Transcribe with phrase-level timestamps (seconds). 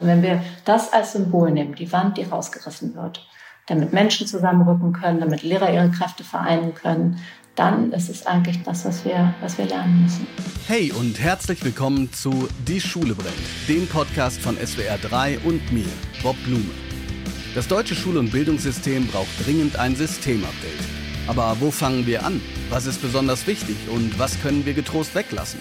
[0.00, 3.26] Und wenn wir das als Symbol nehmen, die Wand, die rausgerissen wird,
[3.66, 7.18] damit Menschen zusammenrücken können, damit Lehrer ihre Kräfte vereinen können,
[7.54, 10.26] dann ist es eigentlich das, was wir, was wir lernen müssen.
[10.66, 13.34] Hey und herzlich willkommen zu Die Schule brennt,
[13.68, 15.88] dem Podcast von SWR 3 und mir,
[16.22, 16.70] Bob Blume.
[17.54, 20.80] Das deutsche Schul- und Bildungssystem braucht dringend ein Systemupdate.
[21.26, 22.40] Aber wo fangen wir an?
[22.70, 25.60] Was ist besonders wichtig und was können wir getrost weglassen?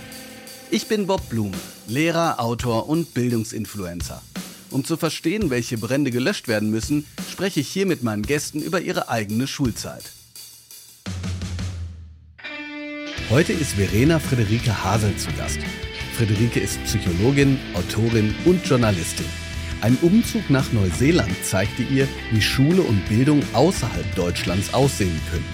[0.72, 1.58] Ich bin Bob Blume,
[1.88, 4.22] Lehrer, Autor und Bildungsinfluencer.
[4.70, 8.80] Um zu verstehen, welche Brände gelöscht werden müssen, spreche ich hier mit meinen Gästen über
[8.80, 10.04] ihre eigene Schulzeit.
[13.32, 15.58] Heute ist Verena Friederike Hasel zu Gast.
[16.16, 19.26] Friederike ist Psychologin, Autorin und Journalistin.
[19.82, 25.50] Ein Umzug nach Neuseeland zeigte ihr, wie Schule und Bildung außerhalb Deutschlands aussehen können.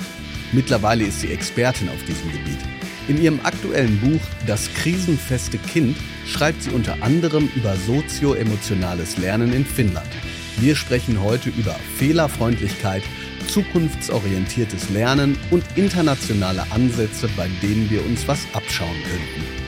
[0.51, 2.74] Mittlerweile ist sie Expertin auf diesem Gebiet.
[3.07, 5.95] In ihrem aktuellen Buch Das krisenfeste Kind
[6.25, 10.09] schreibt sie unter anderem über sozioemotionales Lernen in Finnland.
[10.57, 13.03] Wir sprechen heute über Fehlerfreundlichkeit,
[13.47, 19.64] zukunftsorientiertes Lernen und internationale Ansätze, bei denen wir uns was abschauen könnten.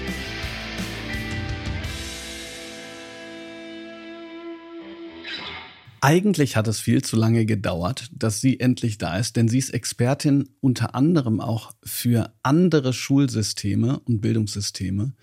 [5.99, 9.71] Eigentlich hat es viel zu lange gedauert, dass sie endlich da ist, denn sie ist
[9.71, 15.13] Expertin unter anderem auch für andere Schulsysteme und Bildungssysteme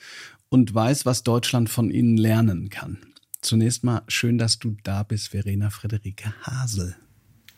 [0.48, 2.98] und weiß, was Deutschland von ihnen lernen kann.
[3.40, 6.96] Zunächst mal schön, dass du da bist, Verena Friederike Hasel.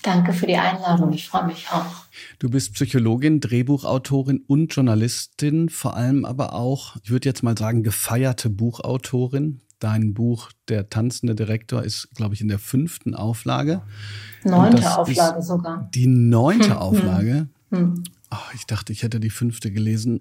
[0.03, 1.13] Danke für die Einladung.
[1.13, 2.05] Ich freue mich auch.
[2.39, 7.83] Du bist Psychologin, Drehbuchautorin und Journalistin, vor allem aber auch, ich würde jetzt mal sagen,
[7.83, 9.63] gefeierte Buchautorin.
[9.79, 13.83] Dein Buch Der tanzende Direktor ist, glaube ich, in der fünften Auflage.
[14.45, 15.91] Neunte Auflage sogar.
[15.95, 16.77] Die neunte hm.
[16.77, 17.49] Auflage.
[17.71, 18.05] Hm.
[18.31, 20.21] Oh, ich dachte, ich hätte die fünfte gelesen.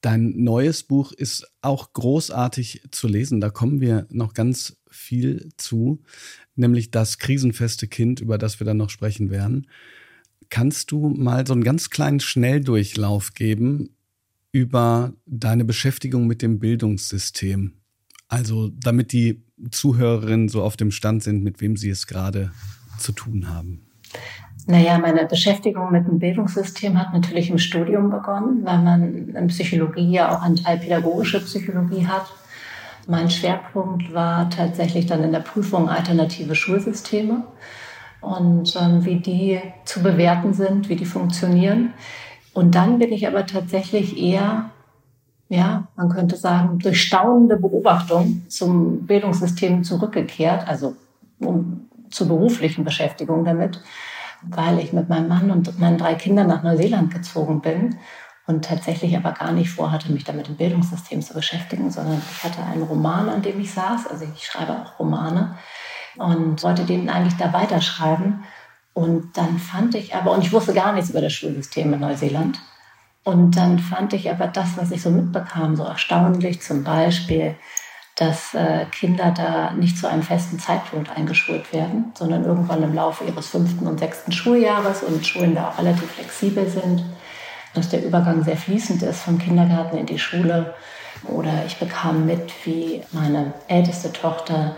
[0.00, 3.40] Dein neues Buch ist auch großartig zu lesen.
[3.40, 6.02] Da kommen wir noch ganz viel zu,
[6.54, 9.66] nämlich das krisenfeste Kind, über das wir dann noch sprechen werden.
[10.50, 13.90] Kannst du mal so einen ganz kleinen Schnelldurchlauf geben
[14.52, 17.77] über deine Beschäftigung mit dem Bildungssystem?
[18.28, 22.52] Also, damit die Zuhörerinnen so auf dem Stand sind, mit wem sie es gerade
[22.98, 23.80] zu tun haben.
[24.66, 30.10] Naja, meine Beschäftigung mit dem Bildungssystem hat natürlich im Studium begonnen, weil man in Psychologie
[30.10, 32.26] ja auch einen Teil pädagogische Psychologie hat.
[33.06, 37.44] Mein Schwerpunkt war tatsächlich dann in der Prüfung alternative Schulsysteme
[38.20, 41.94] und ähm, wie die zu bewerten sind, wie die funktionieren.
[42.52, 44.70] Und dann bin ich aber tatsächlich eher
[45.48, 50.96] ja, man könnte sagen, durch staunende Beobachtung zum Bildungssystem zurückgekehrt, also
[51.40, 53.80] um, zur beruflichen Beschäftigung damit,
[54.42, 57.96] weil ich mit meinem Mann und meinen drei Kindern nach Neuseeland gezogen bin
[58.46, 62.62] und tatsächlich aber gar nicht vorhatte, mich damit im Bildungssystem zu beschäftigen, sondern ich hatte
[62.62, 65.56] einen Roman, an dem ich saß, also ich schreibe auch Romane
[66.16, 68.44] und wollte den eigentlich da weiterschreiben.
[68.92, 72.58] Und dann fand ich aber, und ich wusste gar nichts über das Schulsystem in Neuseeland,
[73.24, 76.62] und dann fand ich aber das, was ich so mitbekam, so erstaunlich.
[76.62, 77.56] Zum Beispiel,
[78.16, 83.24] dass äh, Kinder da nicht zu einem festen Zeitpunkt eingeschult werden, sondern irgendwann im Laufe
[83.24, 87.04] ihres fünften und sechsten Schuljahres und Schulen da auch relativ flexibel sind,
[87.74, 90.74] dass der Übergang sehr fließend ist vom Kindergarten in die Schule.
[91.24, 94.76] Oder ich bekam mit, wie meine älteste Tochter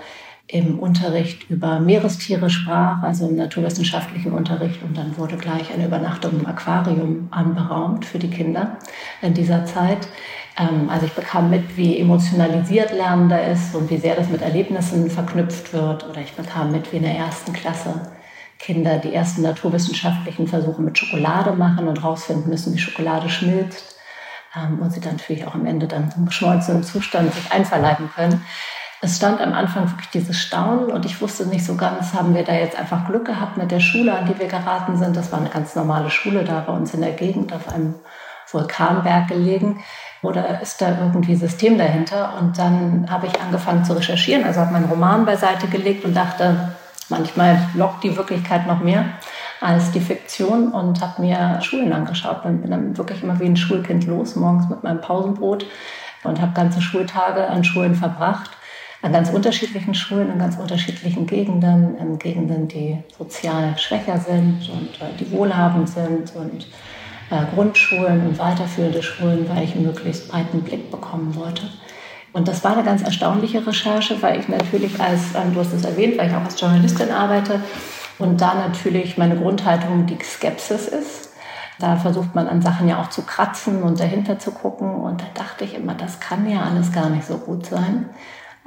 [0.52, 4.82] im Unterricht über Meerestiere sprach, also im naturwissenschaftlichen Unterricht.
[4.82, 8.78] Und dann wurde gleich eine Übernachtung im Aquarium anberaumt für die Kinder
[9.22, 10.08] in dieser Zeit.
[10.58, 15.08] Ähm, also ich bekam mit, wie emotionalisiert Lernender ist und wie sehr das mit Erlebnissen
[15.08, 16.08] verknüpft wird.
[16.08, 18.10] Oder ich bekam mit, wie in der ersten Klasse
[18.58, 23.96] Kinder die ersten naturwissenschaftlichen Versuche mit Schokolade machen und herausfinden müssen, wie Schokolade schmilzt.
[24.56, 28.42] Ähm, und sie dann natürlich auch am Ende dann im geschmolzenen Zustand sich einverleiben können
[29.02, 32.44] es stand am Anfang wirklich dieses Staunen und ich wusste nicht so ganz, haben wir
[32.44, 35.16] da jetzt einfach Glück gehabt mit der Schule, an die wir geraten sind.
[35.16, 37.94] Das war eine ganz normale Schule da bei uns in der Gegend auf einem
[38.50, 39.82] Vulkanberg gelegen.
[40.22, 42.34] Oder ist da irgendwie System dahinter?
[42.38, 46.74] Und dann habe ich angefangen zu recherchieren, also habe meinen Roman beiseite gelegt und dachte,
[47.08, 49.06] manchmal lockt die Wirklichkeit noch mehr
[49.62, 52.44] als die Fiktion und habe mir Schulen angeschaut.
[52.44, 55.64] Und bin dann wirklich immer wie ein Schulkind los, morgens mit meinem Pausenbrot
[56.22, 58.50] und habe ganze Schultage an Schulen verbracht
[59.02, 65.00] an ganz unterschiedlichen Schulen, in ganz unterschiedlichen Gegenden, in Gegenden, die sozial schwächer sind und
[65.00, 66.66] äh, die wohlhabend sind und
[67.30, 71.62] äh, Grundschulen und weiterführende Schulen, weil ich einen möglichst breiten Blick bekommen wollte.
[72.32, 75.84] Und das war eine ganz erstaunliche Recherche, weil ich natürlich als, ähm, du hast es
[75.84, 77.60] erwähnt, weil ich auch als Journalistin arbeite
[78.18, 81.30] und da natürlich meine Grundhaltung die Skepsis ist.
[81.78, 84.96] Da versucht man an Sachen ja auch zu kratzen und dahinter zu gucken.
[84.96, 88.10] Und da dachte ich immer, das kann ja alles gar nicht so gut sein.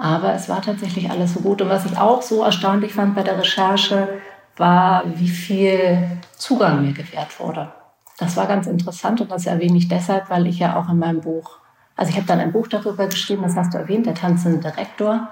[0.04, 1.62] Aber es war tatsächlich alles so gut.
[1.62, 4.10] Und was ich auch so erstaunlich fand bei der Recherche,
[4.58, 7.72] war, wie viel Zugang mir gewährt wurde.
[8.18, 11.22] Das war ganz interessant und das erwähne ich deshalb, weil ich ja auch in meinem
[11.22, 11.58] Buch,
[11.96, 15.30] also ich habe dann ein Buch darüber geschrieben, das hast du erwähnt, der tanzende Direktor.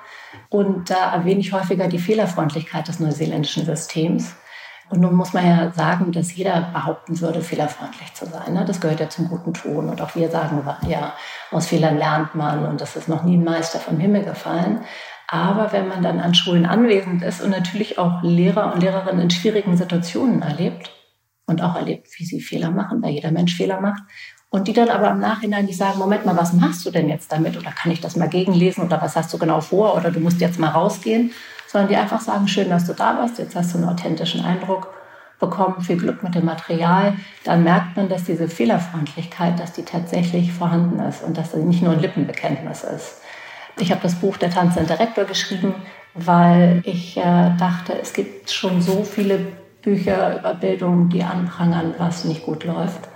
[0.47, 4.35] Und da erwähne ich häufiger die Fehlerfreundlichkeit des neuseeländischen Systems.
[4.91, 8.53] Und nun muss man ja sagen, dass jeder behaupten würde, fehlerfreundlich zu sein.
[8.53, 8.65] Ne?
[8.65, 9.87] Das gehört ja zum guten Ton.
[9.87, 11.13] Und auch wir sagen, ja,
[11.49, 14.81] aus Fehlern lernt man und das ist noch nie ein Meister vom Himmel gefallen.
[15.29, 19.29] Aber wenn man dann an Schulen anwesend ist und natürlich auch Lehrer und Lehrerinnen in
[19.29, 20.91] schwierigen Situationen erlebt
[21.45, 24.03] und auch erlebt, wie sie Fehler machen, weil jeder Mensch Fehler macht,
[24.53, 27.31] und die dann aber im Nachhinein nicht sagen, Moment mal, was machst du denn jetzt
[27.31, 27.57] damit?
[27.57, 28.83] Oder kann ich das mal gegenlesen?
[28.83, 29.95] Oder was hast du genau vor?
[29.95, 31.31] Oder du musst jetzt mal rausgehen
[31.71, 34.93] sondern die einfach sagen, schön, dass du da warst, jetzt hast du einen authentischen Eindruck
[35.39, 37.13] bekommen, viel Glück mit dem Material,
[37.45, 41.81] dann merkt man, dass diese Fehlerfreundlichkeit, dass die tatsächlich vorhanden ist und dass sie nicht
[41.81, 43.21] nur ein Lippenbekenntnis ist.
[43.79, 45.73] Ich habe das Buch Der tanzende Direktor geschrieben,
[46.13, 49.39] weil ich äh, dachte, es gibt schon so viele
[49.81, 53.10] Bücher über Bildung, die anprangern, was nicht gut läuft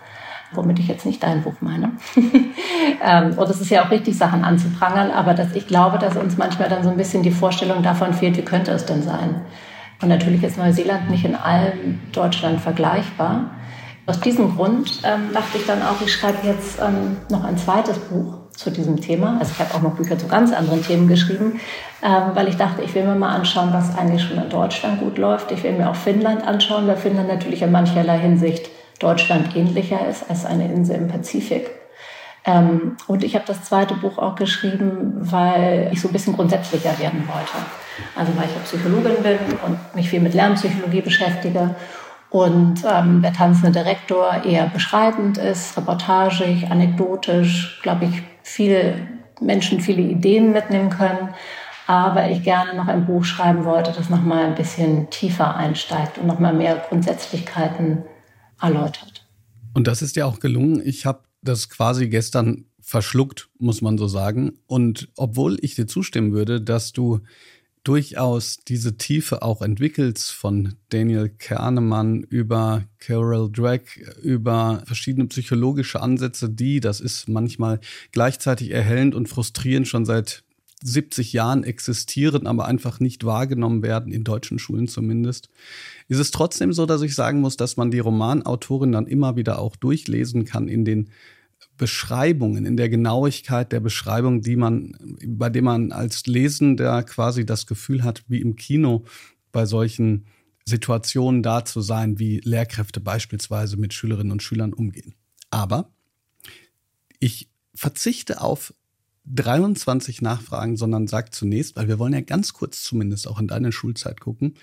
[0.53, 1.91] womit ich jetzt nicht dein Buch meine.
[3.03, 6.37] ähm, und es ist ja auch richtig, Sachen anzuprangern, aber dass ich glaube, dass uns
[6.37, 9.41] manchmal dann so ein bisschen die Vorstellung davon fehlt, wie könnte es denn sein?
[10.01, 13.51] Und natürlich ist Neuseeland nicht in allem Deutschland vergleichbar.
[14.07, 17.97] Aus diesem Grund ähm, dachte ich dann auch, ich schreibe jetzt ähm, noch ein zweites
[17.97, 19.37] Buch zu diesem Thema.
[19.39, 21.59] Also ich habe auch noch Bücher zu ganz anderen Themen geschrieben,
[22.03, 25.17] ähm, weil ich dachte, ich will mir mal anschauen, was eigentlich schon in Deutschland gut
[25.17, 25.51] läuft.
[25.51, 28.69] Ich will mir auch Finnland anschauen, weil Finnland natürlich in mancherlei Hinsicht
[28.99, 31.69] Deutschland ähnlicher ist als eine Insel im Pazifik.
[32.45, 36.97] Ähm, und ich habe das zweite Buch auch geschrieben, weil ich so ein bisschen grundsätzlicher
[36.99, 37.65] werden wollte.
[38.15, 41.75] Also weil ich auch Psychologin bin und mich viel mit Lernpsychologie beschäftige
[42.29, 48.95] und ähm, der tanzende Direktor eher beschreibend ist, reportagig, anekdotisch, glaube ich, viele
[49.39, 51.29] Menschen viele Ideen mitnehmen können.
[51.87, 56.27] Aber ich gerne noch ein Buch schreiben wollte, das nochmal ein bisschen tiefer einsteigt und
[56.27, 58.03] nochmal mehr Grundsätzlichkeiten
[58.65, 59.27] erläutert.
[59.73, 60.81] Und das ist ja auch gelungen.
[60.85, 64.53] Ich habe das quasi gestern verschluckt, muss man so sagen.
[64.67, 67.21] Und obwohl ich dir zustimmen würde, dass du
[67.83, 76.49] durchaus diese Tiefe auch entwickelst von Daniel Kahnemann über Carol Drake, über verschiedene psychologische Ansätze,
[76.49, 77.79] die, das ist manchmal
[78.11, 80.43] gleichzeitig erhellend und frustrierend, schon seit
[80.83, 85.49] 70 Jahren existieren, aber einfach nicht wahrgenommen werden, in deutschen Schulen zumindest.
[86.07, 89.59] Ist es trotzdem so, dass ich sagen muss, dass man die Romanautorin dann immer wieder
[89.59, 91.09] auch durchlesen kann in den
[91.77, 97.65] Beschreibungen, in der Genauigkeit der Beschreibung, die man, bei dem man als Lesender quasi das
[97.65, 99.03] Gefühl hat, wie im Kino
[99.51, 100.25] bei solchen
[100.65, 105.15] Situationen da zu sein, wie Lehrkräfte beispielsweise mit Schülerinnen und Schülern umgehen.
[105.49, 105.91] Aber
[107.19, 108.73] ich verzichte auf
[109.27, 113.71] 23 Nachfragen, sondern sag zunächst, weil wir wollen ja ganz kurz zumindest auch in deine
[113.71, 114.55] Schulzeit gucken.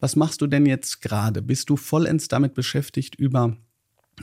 [0.00, 1.42] Was machst du denn jetzt gerade?
[1.42, 3.56] Bist du vollends damit beschäftigt, über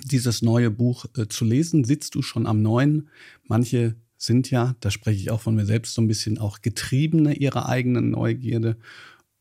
[0.06, 1.84] dieses neue Buch äh, zu lesen?
[1.84, 3.10] Sitzt du schon am neuen?
[3.48, 7.34] Manche sind ja, da spreche ich auch von mir selbst so ein bisschen auch Getriebene
[7.34, 8.78] ihrer eigenen Neugierde.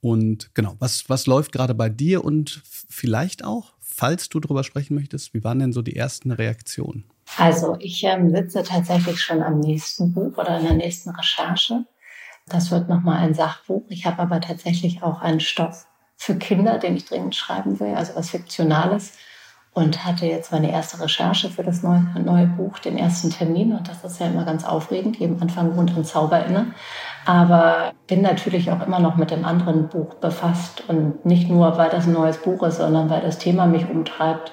[0.00, 4.94] Und genau, was, was läuft gerade bei dir und vielleicht auch, falls du darüber sprechen
[4.94, 7.04] möchtest, wie waren denn so die ersten Reaktionen?
[7.38, 11.84] Also ich ähm, sitze tatsächlich schon am nächsten Buch oder in der nächsten Recherche.
[12.48, 13.84] Das wird nochmal ein Sachbuch.
[13.88, 15.86] Ich habe aber tatsächlich auch einen Stoff
[16.16, 19.12] für Kinder, den ich dringend schreiben will, also was Fiktionales.
[19.72, 23.72] Und hatte jetzt meine erste Recherche für das neue, neue Buch, den ersten Termin.
[23.72, 25.16] Und das ist ja immer ganz aufregend.
[25.16, 26.74] Jedem Anfang wohnt ein Zauber inne.
[27.24, 30.82] Aber bin natürlich auch immer noch mit dem anderen Buch befasst.
[30.88, 34.52] Und nicht nur, weil das ein neues Buch ist, sondern weil das Thema mich umtreibt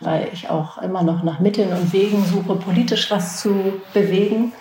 [0.00, 4.52] weil ich auch immer noch nach Mitteln und Wegen suche, politisch was zu bewegen,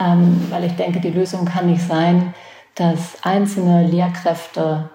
[0.00, 2.34] ähm, weil ich denke, die Lösung kann nicht sein,
[2.74, 4.88] dass einzelne Lehrkräfte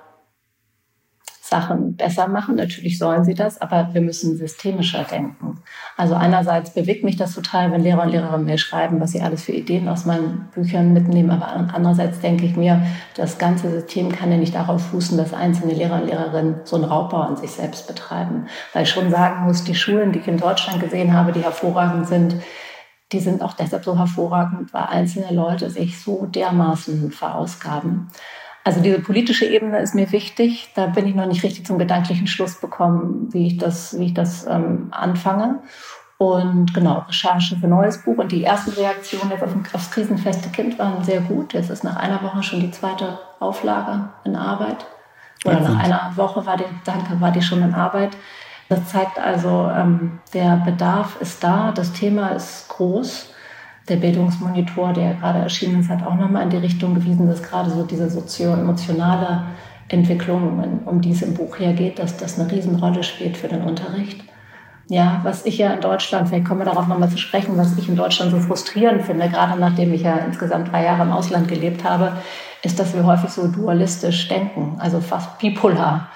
[1.54, 2.56] Sachen besser machen.
[2.56, 5.60] Natürlich sollen sie das, aber wir müssen systemischer denken.
[5.98, 9.44] Also einerseits bewegt mich das total, wenn Lehrer und Lehrerinnen mir schreiben, was sie alles
[9.44, 11.30] für Ideen aus meinen Büchern mitnehmen.
[11.30, 12.82] Aber andererseits denke ich mir,
[13.16, 16.86] das ganze System kann ja nicht darauf fußen, dass einzelne Lehrer und Lehrerinnen so einen
[16.86, 18.48] Raubbau an sich selbst betreiben.
[18.74, 22.08] Weil ich schon sagen muss, die Schulen, die ich in Deutschland gesehen habe, die hervorragend
[22.08, 22.36] sind,
[23.12, 28.10] die sind auch deshalb so hervorragend, weil einzelne Leute sich so dermaßen verausgaben.
[28.64, 30.70] Also diese politische Ebene ist mir wichtig.
[30.76, 34.14] Da bin ich noch nicht richtig zum gedanklichen Schluss bekommen, wie ich das, wie ich
[34.14, 35.60] das ähm, anfange.
[36.18, 38.18] Und genau, Recherche für neues Buch.
[38.18, 41.54] Und die ersten Reaktionen jetzt auf aufs krisenfeste Kind waren sehr gut.
[41.54, 44.86] Jetzt ist nach einer Woche schon die zweite Auflage in Arbeit.
[45.44, 48.16] Oder nach einer Woche war die, danke, war die schon in Arbeit.
[48.70, 53.33] Das zeigt also, ähm, der Bedarf ist da, das Thema ist groß.
[53.90, 57.70] Der Bildungsmonitor, der gerade erschienen ist, hat auch nochmal in die Richtung gewiesen, dass gerade
[57.70, 59.44] so diese sozio-emotionale
[59.90, 63.64] Entwicklung, um die es im Buch hier geht, dass das eine Riesenrolle spielt für den
[63.64, 64.24] Unterricht.
[64.90, 67.88] Ja, was ich ja in Deutschland, vielleicht kommen wir darauf nochmal zu sprechen, was ich
[67.88, 71.84] in Deutschland so frustrierend finde, gerade nachdem ich ja insgesamt drei Jahre im Ausland gelebt
[71.84, 72.14] habe,
[72.64, 76.10] ist, dass wir häufig so dualistisch denken, also fast bipolar.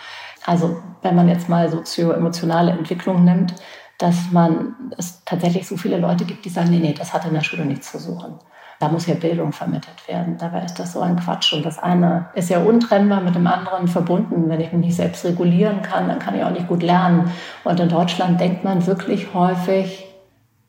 [0.45, 3.53] Also wenn man jetzt mal sozio-emotionale Entwicklung nimmt,
[3.97, 7.33] dass man es tatsächlich so viele Leute gibt, die sagen, nee, nee, das hat in
[7.33, 8.35] der Schule nichts zu suchen.
[8.79, 10.37] Da muss ja Bildung vermittelt werden.
[10.37, 11.51] Dabei ist das so ein Quatsch.
[11.53, 14.49] Und das eine ist ja untrennbar mit dem anderen verbunden.
[14.49, 17.31] Wenn ich mich nicht selbst regulieren kann, dann kann ich auch nicht gut lernen.
[17.63, 20.05] Und in Deutschland denkt man wirklich häufig,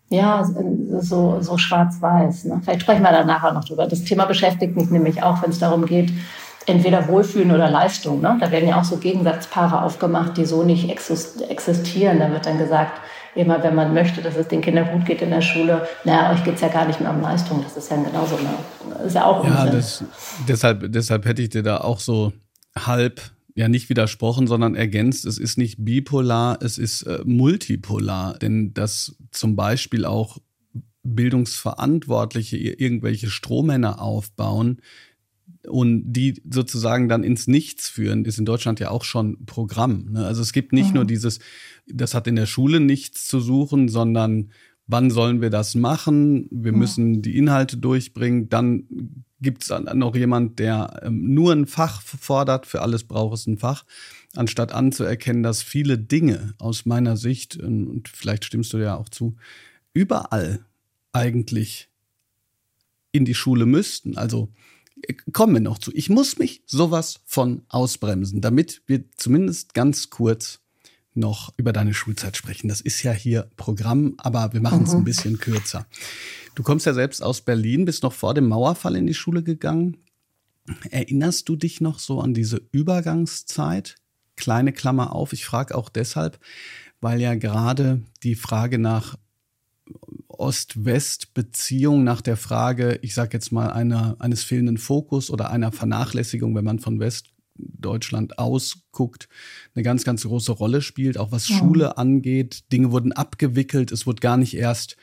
[0.08, 0.42] ja,
[1.00, 2.46] so, so schwarz-weiß.
[2.46, 2.60] Ne?
[2.62, 3.86] Vielleicht sprechen wir da nachher noch drüber.
[3.86, 6.10] Das Thema beschäftigt mich nämlich auch, wenn es darum geht,
[6.64, 8.22] entweder Wohlfühlen oder Leistung.
[8.22, 8.38] Ne?
[8.40, 12.18] Da werden ja auch so Gegensatzpaare aufgemacht, die so nicht existieren.
[12.20, 13.00] Da wird dann gesagt,
[13.38, 16.42] immer wenn man möchte, dass es den Kindern gut geht in der Schule, naja, euch
[16.42, 17.62] geht es ja gar nicht mehr um Leistung.
[17.62, 20.04] Das ist ja genauso, eine, ist ja auch Ja, das,
[20.48, 22.32] deshalb, deshalb hätte ich dir da auch so
[22.76, 23.20] halb
[23.54, 28.38] ja nicht widersprochen, sondern ergänzt, es ist nicht bipolar, es ist äh, multipolar.
[28.38, 30.38] Denn dass zum Beispiel auch
[31.04, 34.80] Bildungsverantwortliche irgendwelche Strohmänner aufbauen,
[35.66, 40.12] und die sozusagen dann ins Nichts führen, ist in Deutschland ja auch schon Programm.
[40.12, 40.24] Ne?
[40.24, 40.94] Also es gibt nicht mhm.
[40.94, 41.40] nur dieses,
[41.92, 44.50] das hat in der Schule nichts zu suchen, sondern
[44.86, 46.48] wann sollen wir das machen?
[46.50, 46.78] Wir mhm.
[46.78, 48.48] müssen die Inhalte durchbringen.
[48.48, 52.66] Dann gibt es noch jemand, der ähm, nur ein Fach fordert.
[52.66, 53.84] Für alles braucht es ein Fach.
[54.34, 59.08] Anstatt anzuerkennen, dass viele Dinge aus meiner Sicht, ähm, und vielleicht stimmst du ja auch
[59.08, 59.36] zu,
[59.92, 60.64] überall
[61.12, 61.88] eigentlich
[63.12, 64.16] in die Schule müssten.
[64.16, 64.48] Also
[65.32, 65.92] kommen wir noch zu.
[65.94, 70.60] Ich muss mich sowas von ausbremsen, damit wir zumindest ganz kurz
[71.18, 72.68] noch über deine Schulzeit sprechen.
[72.68, 74.98] Das ist ja hier Programm, aber wir machen es mhm.
[74.98, 75.86] ein bisschen kürzer.
[76.54, 79.98] Du kommst ja selbst aus Berlin, bist noch vor dem Mauerfall in die Schule gegangen.
[80.90, 83.96] Erinnerst du dich noch so an diese Übergangszeit?
[84.36, 86.38] Kleine Klammer auf, ich frage auch deshalb,
[87.00, 89.16] weil ja gerade die Frage nach
[90.28, 96.54] Ost-West-Beziehung nach der Frage, ich sage jetzt mal, einer, eines fehlenden Fokus oder einer Vernachlässigung,
[96.54, 97.00] wenn man von
[97.58, 99.28] Westdeutschland ausguckt,
[99.74, 101.56] eine ganz, ganz große Rolle spielt, auch was ja.
[101.56, 102.64] Schule angeht.
[102.72, 104.96] Dinge wurden abgewickelt, es wurde gar nicht erst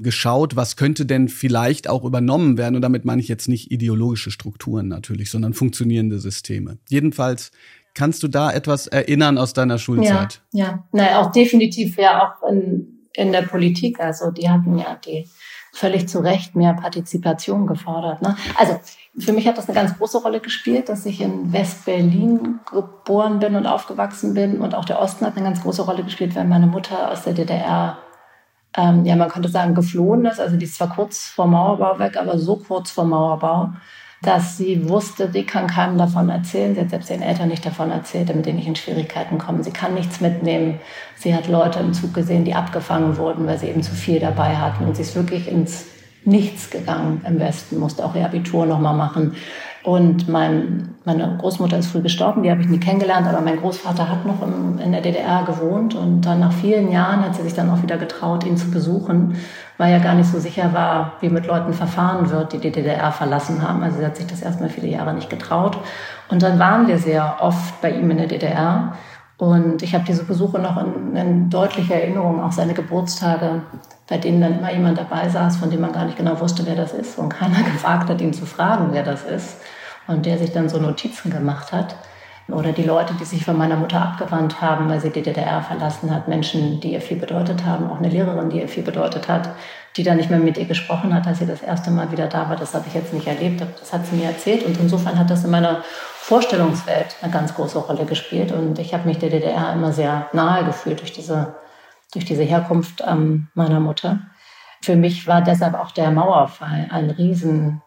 [0.00, 2.74] geschaut, was könnte denn vielleicht auch übernommen werden.
[2.74, 6.78] Und damit meine ich jetzt nicht ideologische Strukturen natürlich, sondern funktionierende Systeme.
[6.88, 7.50] Jedenfalls
[7.96, 10.42] Kannst du da etwas erinnern aus deiner Schulzeit?
[10.50, 10.88] Ja, ja.
[10.90, 14.00] Na, auch definitiv ja auch in, in der Politik.
[14.00, 15.28] Also die hatten ja die
[15.72, 18.22] völlig zu Recht mehr Partizipation gefordert.
[18.22, 18.36] Ne?
[18.56, 18.78] Also
[19.18, 23.56] für mich hat das eine ganz große Rolle gespielt, dass ich in West-Berlin geboren bin
[23.56, 24.60] und aufgewachsen bin.
[24.60, 27.32] Und auch der Osten hat eine ganz große Rolle gespielt, weil meine Mutter aus der
[27.32, 27.98] DDR,
[28.76, 30.40] ähm, ja, man könnte sagen, geflohen ist.
[30.40, 33.72] Also die ist zwar kurz vor Mauerbau weg, aber so kurz vor Mauerbau,
[34.26, 36.74] dass sie wusste, sie kann keinem davon erzählen.
[36.74, 39.62] Sie hat selbst ihren Eltern nicht davon erzählt, damit die nicht in Schwierigkeiten kommen.
[39.62, 40.80] Sie kann nichts mitnehmen.
[41.16, 44.56] Sie hat Leute im Zug gesehen, die abgefangen wurden, weil sie eben zu viel dabei
[44.56, 44.84] hatten.
[44.84, 45.86] Und sie ist wirklich ins
[46.26, 49.34] Nichts gegangen im Westen, musste auch ihr Abitur nochmal machen.
[49.82, 54.08] Und mein, meine Großmutter ist früh gestorben, die habe ich nie kennengelernt, aber mein Großvater
[54.08, 57.52] hat noch im, in der DDR gewohnt und dann nach vielen Jahren hat sie sich
[57.52, 59.36] dann auch wieder getraut, ihn zu besuchen,
[59.78, 63.10] weil er gar nicht so sicher war, wie mit Leuten verfahren wird, die die DDR
[63.12, 63.82] verlassen haben.
[63.82, 65.78] Also sie hat sich das erstmal viele Jahre nicht getraut.
[66.28, 68.96] Und dann waren wir sehr oft bei ihm in der DDR.
[69.36, 73.62] Und ich habe diese Besuche noch in, in deutlicher Erinnerung, auch seine Geburtstage,
[74.08, 76.76] bei denen dann immer jemand dabei saß, von dem man gar nicht genau wusste, wer
[76.76, 79.56] das ist und keiner gewagt hat, ihn zu fragen, wer das ist
[80.06, 81.96] und der sich dann so Notizen gemacht hat.
[82.48, 86.14] Oder die Leute, die sich von meiner Mutter abgewandt haben, weil sie die DDR verlassen
[86.14, 89.48] hat, Menschen, die ihr viel bedeutet haben, auch eine Lehrerin, die ihr viel bedeutet hat,
[89.96, 92.50] die dann nicht mehr mit ihr gesprochen hat, als sie das erste Mal wieder da
[92.50, 92.56] war.
[92.56, 94.62] Das habe ich jetzt nicht erlebt, das hat sie mir erzählt.
[94.66, 98.52] Und insofern hat das in meiner Vorstellungswelt eine ganz große Rolle gespielt.
[98.52, 101.54] Und ich habe mich der DDR immer sehr nahe gefühlt durch diese,
[102.12, 104.18] durch diese Herkunft ähm, meiner Mutter.
[104.82, 107.80] Für mich war deshalb auch der Mauerfall ein riesen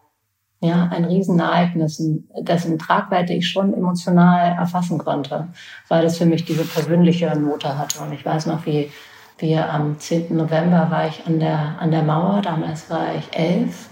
[0.60, 2.02] ja, ein Riesenereignis,
[2.40, 5.48] dessen Tragweite ich schon emotional erfassen konnte,
[5.88, 8.00] weil es für mich diese persönliche Note hatte.
[8.00, 8.90] Und ich weiß noch, wie
[9.38, 10.36] wir am 10.
[10.36, 13.88] November war ich an der, an der Mauer, damals war ich elf.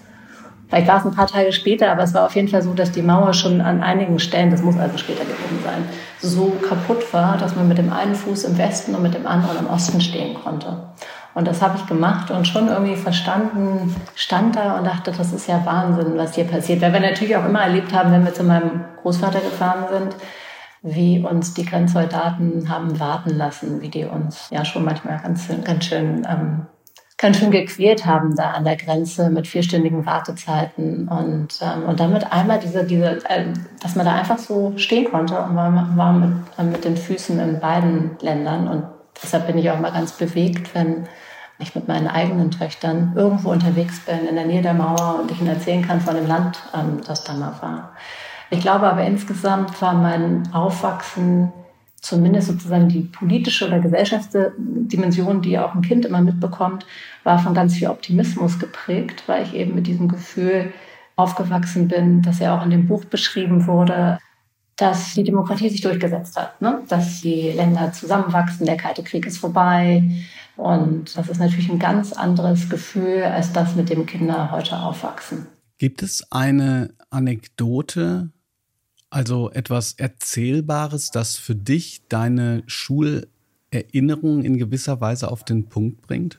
[0.69, 2.91] Vielleicht war es ein paar Tage später, aber es war auf jeden Fall so, dass
[2.91, 5.85] die Mauer schon an einigen Stellen, das muss also später gewesen sein,
[6.21, 9.59] so kaputt war, dass man mit dem einen Fuß im Westen und mit dem anderen
[9.59, 10.89] im Osten stehen konnte.
[11.37, 15.47] Und das habe ich gemacht und schon irgendwie verstanden, stand da und dachte, das ist
[15.47, 16.81] ja Wahnsinn, was hier passiert.
[16.81, 20.17] Weil wir natürlich auch immer erlebt haben, wenn wir zu meinem Großvater gefahren sind,
[20.81, 25.85] wie uns die Grenzsoldaten haben warten lassen, wie die uns ja schon manchmal ganz, ganz
[25.85, 26.67] schön ähm,
[27.19, 32.33] ganz schön gequält haben da an der Grenze mit vierstündigen Wartezeiten und, ähm, und damit
[32.33, 33.53] einmal diese, diese äh,
[33.83, 37.39] dass man da einfach so stehen konnte und war, war mit, äh, mit den Füßen
[37.39, 41.07] in beiden Ländern und deshalb bin ich auch mal ganz bewegt, wenn
[41.59, 45.41] ich mit meinen eigenen Töchtern irgendwo unterwegs bin, in der Nähe der Mauer und ich
[45.41, 47.93] ihnen erzählen kann von dem Land, ähm, das da mal war.
[48.51, 51.53] Ich glaube aber insgesamt war mein Aufwachsen
[52.01, 56.87] zumindest sozusagen die politische oder Gesellschaftsdimension, die auch ein Kind immer mitbekommt,
[57.25, 60.73] war von ganz viel Optimismus geprägt, weil ich eben mit diesem Gefühl
[61.17, 64.19] aufgewachsen bin, das ja auch in dem Buch beschrieben wurde,
[64.77, 66.83] dass die Demokratie sich durchgesetzt hat, ne?
[66.89, 70.05] dass die Länder zusammenwachsen, der Kalte Krieg ist vorbei.
[70.57, 75.47] Und das ist natürlich ein ganz anderes Gefühl als das, mit dem Kinder heute aufwachsen.
[75.79, 78.31] Gibt es eine Anekdote,
[79.11, 86.39] also etwas Erzählbares, das für dich deine Schulerinnerung in gewisser Weise auf den Punkt bringt?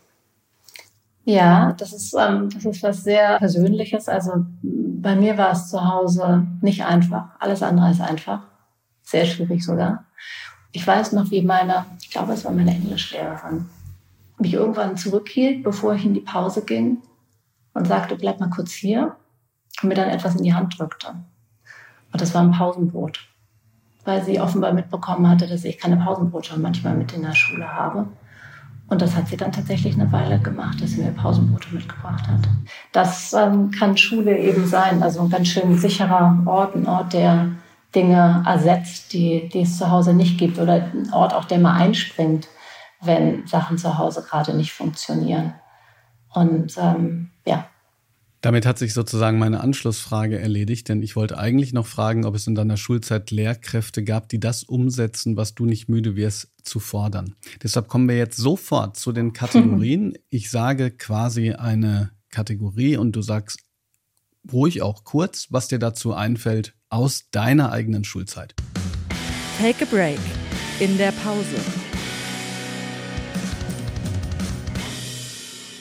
[1.28, 4.08] Ja, das ist, ähm, das ist was sehr Persönliches.
[4.08, 7.32] Also bei mir war es zu Hause nicht einfach.
[7.40, 8.44] Alles andere ist einfach.
[9.04, 10.06] Sehr schwierig sogar.
[10.72, 13.66] Ich weiß noch, wie meine, ich glaube, es war meine Englischlehrerin,
[14.38, 17.00] mich irgendwann zurückhielt, bevor ich in die Pause ging
[17.74, 19.18] und sagte, bleib mal kurz hier
[19.82, 21.10] und mir dann etwas in die Hand drückte.
[22.14, 23.20] Und das war ein Pausenbrot,
[24.06, 28.08] weil sie offenbar mitbekommen hatte, dass ich keine Pausenbrote manchmal mit in der Schule habe.
[28.90, 32.48] Und das hat sie dann tatsächlich eine Weile gemacht, dass sie mir Pausenbrote mitgebracht hat.
[32.94, 37.50] Das ähm, kann Schule eben sein, also ein ganz schön sicherer Ort, ein Ort, der
[37.94, 41.74] Dinge ersetzt, die, die es zu Hause nicht gibt oder ein Ort auch, der mal
[41.74, 42.48] einspringt,
[43.02, 45.54] wenn Sachen zu Hause gerade nicht funktionieren.
[46.34, 47.66] Und ähm, ja,
[48.48, 52.48] damit hat sich sozusagen meine Anschlussfrage erledigt, denn ich wollte eigentlich noch fragen, ob es
[52.48, 57.36] in deiner Schulzeit Lehrkräfte gab, die das umsetzen, was du nicht müde wirst zu fordern.
[57.62, 60.14] Deshalb kommen wir jetzt sofort zu den Kategorien.
[60.30, 63.60] Ich sage quasi eine Kategorie und du sagst
[64.50, 68.56] ruhig auch kurz, was dir dazu einfällt aus deiner eigenen Schulzeit.
[69.60, 70.20] Take a break
[70.80, 71.77] in der Pause.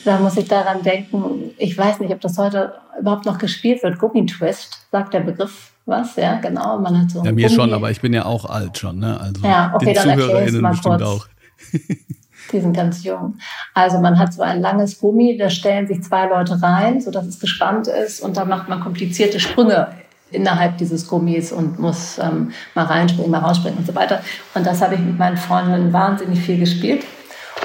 [0.06, 3.98] Da muss ich daran denken, ich weiß nicht, ob das heute überhaupt noch gespielt wird.
[3.98, 6.78] Gummitwist, sagt der Begriff was, ja, genau.
[6.78, 7.56] Man hat so ja, mir Gummi.
[7.56, 9.18] schon, aber ich bin ja auch alt schon, ne?
[9.20, 11.02] Also ja, okay, den ZuhörerInnen bestimmt kurz.
[11.02, 11.26] auch.
[12.52, 13.36] Die sind ganz jung.
[13.74, 17.40] Also man hat so ein langes Gummi, da stellen sich zwei Leute rein, sodass es
[17.40, 19.88] gespannt ist und dann macht man komplizierte Sprünge
[20.30, 24.22] innerhalb dieses Gummis und muss ähm, mal reinspringen, mal rausspringen und so weiter.
[24.54, 27.04] Und das habe ich mit meinen Freunden wahnsinnig viel gespielt.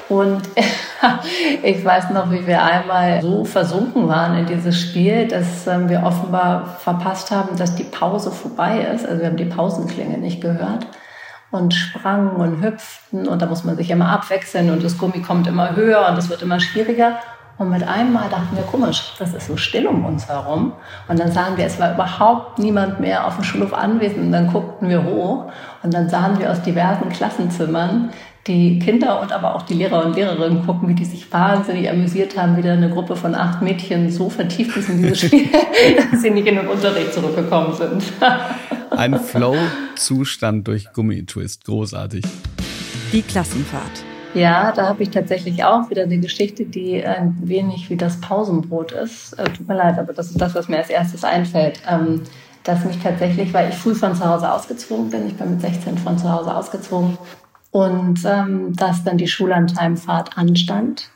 [0.10, 0.42] Und
[1.64, 6.04] ich weiß noch, wie wir einmal so versunken waren in dieses Spiel, dass ähm, wir
[6.04, 9.06] offenbar verpasst haben, dass die Pause vorbei ist.
[9.06, 10.88] Also wir haben die Pausenklinge nicht gehört
[11.52, 15.48] und sprangen und hüpften und da muss man sich immer abwechseln und das Gummi kommt
[15.48, 17.20] immer höher und es wird immer schwieriger.
[17.58, 20.74] Und mit einem Mal dachten wir, komisch, das ist so still um uns herum.
[21.08, 24.26] Und dann sahen wir, es war überhaupt niemand mehr auf dem Schulhof anwesend.
[24.26, 25.46] Und dann guckten wir hoch
[25.84, 28.10] und dann sahen wir aus diversen Klassenzimmern
[28.48, 32.38] die Kinder und aber auch die Lehrer und Lehrerinnen gucken, wie die sich wahnsinnig amüsiert
[32.38, 35.48] haben, wieder eine Gruppe von acht Mädchen so vertieft ist in dieses Spiel,
[36.12, 38.04] dass sie nicht in den Unterricht zurückgekommen sind.
[38.90, 42.26] Ein Flow-Zustand durch Gummitwist, großartig.
[43.14, 44.04] Die Klassenfahrt.
[44.34, 48.94] Ja, da habe ich tatsächlich auch wieder eine Geschichte, die ein wenig wie das Pausenbrot
[48.94, 49.34] ist.
[49.34, 51.82] Äh, tut mir leid, aber das ist das, was mir als erstes einfällt.
[51.90, 52.22] Ähm,
[52.64, 55.98] dass mich tatsächlich, weil ich früh von zu Hause ausgezogen bin, ich bin mit 16
[55.98, 57.18] von zu Hause ausgezogen,
[57.72, 61.10] und ähm, dass dann die Schullandheimfahrt anstand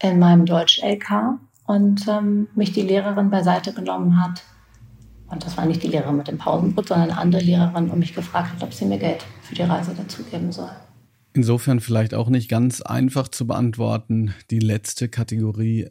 [0.00, 4.42] in meinem Deutsch-LK und ähm, mich die Lehrerin beiseite genommen hat.
[5.28, 8.14] Und das war nicht die Lehrerin mit dem Pausenbrot, sondern eine andere Lehrerin und mich
[8.14, 10.70] gefragt hat, ob sie mir Geld für die Reise dazugeben soll.
[11.32, 14.34] Insofern vielleicht auch nicht ganz einfach zu beantworten.
[14.50, 15.88] Die letzte Kategorie.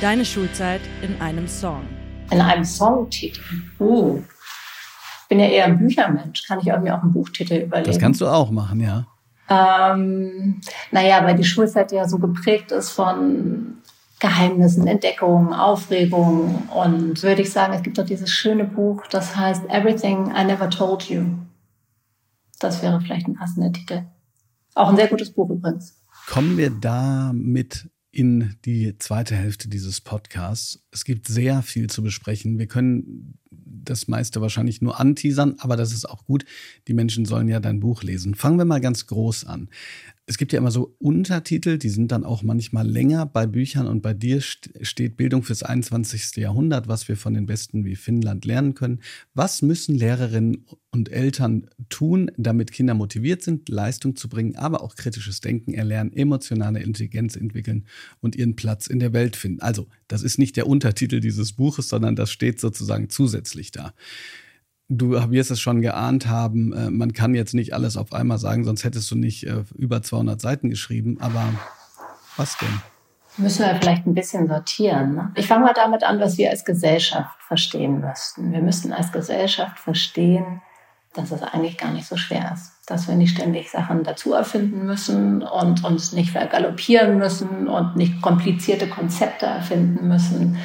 [0.00, 1.82] Deine Schulzeit in einem Song
[2.30, 3.40] in einem Songtitel.
[3.78, 4.22] Uh.
[5.22, 6.46] Ich bin ja eher ein Büchermensch.
[6.46, 7.90] Kann ich mir auch einen Buchtitel überlegen?
[7.90, 9.06] Das kannst du auch machen, ja.
[9.50, 10.60] Ähm,
[10.90, 13.78] naja, weil die Schulzeit ja so geprägt ist von
[14.20, 16.68] Geheimnissen, Entdeckungen, Aufregungen.
[16.74, 20.68] Und würde ich sagen, es gibt doch dieses schöne Buch, das heißt Everything I Never
[20.70, 21.24] Told You.
[22.58, 24.02] Das wäre vielleicht ein passender Titel.
[24.74, 26.00] Auch ein sehr gutes Buch übrigens.
[26.26, 30.82] Kommen wir da mit in die zweite Hälfte dieses Podcasts.
[30.90, 32.58] Es gibt sehr viel zu besprechen.
[32.58, 36.44] Wir können das meiste wahrscheinlich nur anteasern, aber das ist auch gut.
[36.88, 38.34] Die Menschen sollen ja dein Buch lesen.
[38.34, 39.68] Fangen wir mal ganz groß an.
[40.30, 44.02] Es gibt ja immer so Untertitel, die sind dann auch manchmal länger bei Büchern und
[44.02, 46.36] bei dir steht Bildung fürs 21.
[46.36, 49.00] Jahrhundert, was wir von den Besten wie Finnland lernen können.
[49.32, 54.96] Was müssen Lehrerinnen und Eltern tun, damit Kinder motiviert sind, Leistung zu bringen, aber auch
[54.96, 57.86] kritisches Denken erlernen, emotionale Intelligenz entwickeln
[58.20, 59.62] und ihren Platz in der Welt finden?
[59.62, 63.94] Also, das ist nicht der Untertitel dieses Buches, sondern das steht sozusagen zusätzlich da
[64.88, 68.64] du wirst es schon geahnt haben, äh, man kann jetzt nicht alles auf einmal sagen,
[68.64, 71.18] sonst hättest du nicht äh, über 200 Seiten geschrieben.
[71.20, 71.44] Aber
[72.36, 72.80] was denn?
[73.36, 75.14] Müssen wir vielleicht ein bisschen sortieren.
[75.14, 75.32] Ne?
[75.36, 78.52] Ich fange mal damit an, was wir als Gesellschaft verstehen müssten.
[78.52, 80.60] Wir müssten als Gesellschaft verstehen,
[81.14, 82.72] dass es eigentlich gar nicht so schwer ist.
[82.86, 88.20] Dass wir nicht ständig Sachen dazu erfinden müssen und uns nicht vergaloppieren müssen und nicht
[88.22, 90.58] komplizierte Konzepte erfinden müssen,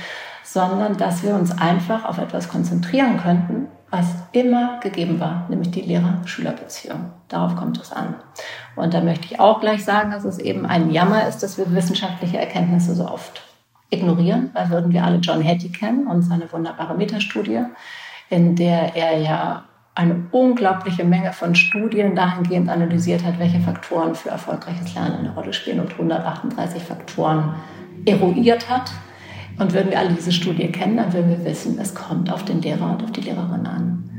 [0.43, 5.82] sondern dass wir uns einfach auf etwas konzentrieren könnten, was immer gegeben war, nämlich die
[5.82, 7.12] Lehrer-Schüler-Beziehung.
[7.29, 8.15] Darauf kommt es an.
[8.75, 11.71] Und da möchte ich auch gleich sagen, dass es eben ein Jammer ist, dass wir
[11.75, 13.43] wissenschaftliche Erkenntnisse so oft
[13.91, 17.65] ignorieren, weil würden wir alle John Hattie kennen und seine wunderbare Metastudie,
[18.32, 24.29] in der er ja eine unglaubliche Menge von Studien dahingehend analysiert hat, welche Faktoren für
[24.29, 27.53] erfolgreiches Lernen eine Rolle spielen und 138 Faktoren
[28.08, 28.89] eruiert hat
[29.60, 32.62] und würden wir alle diese Studie kennen, dann würden wir wissen, es kommt auf den
[32.62, 34.10] Lehrer und auf die Lehrerin an.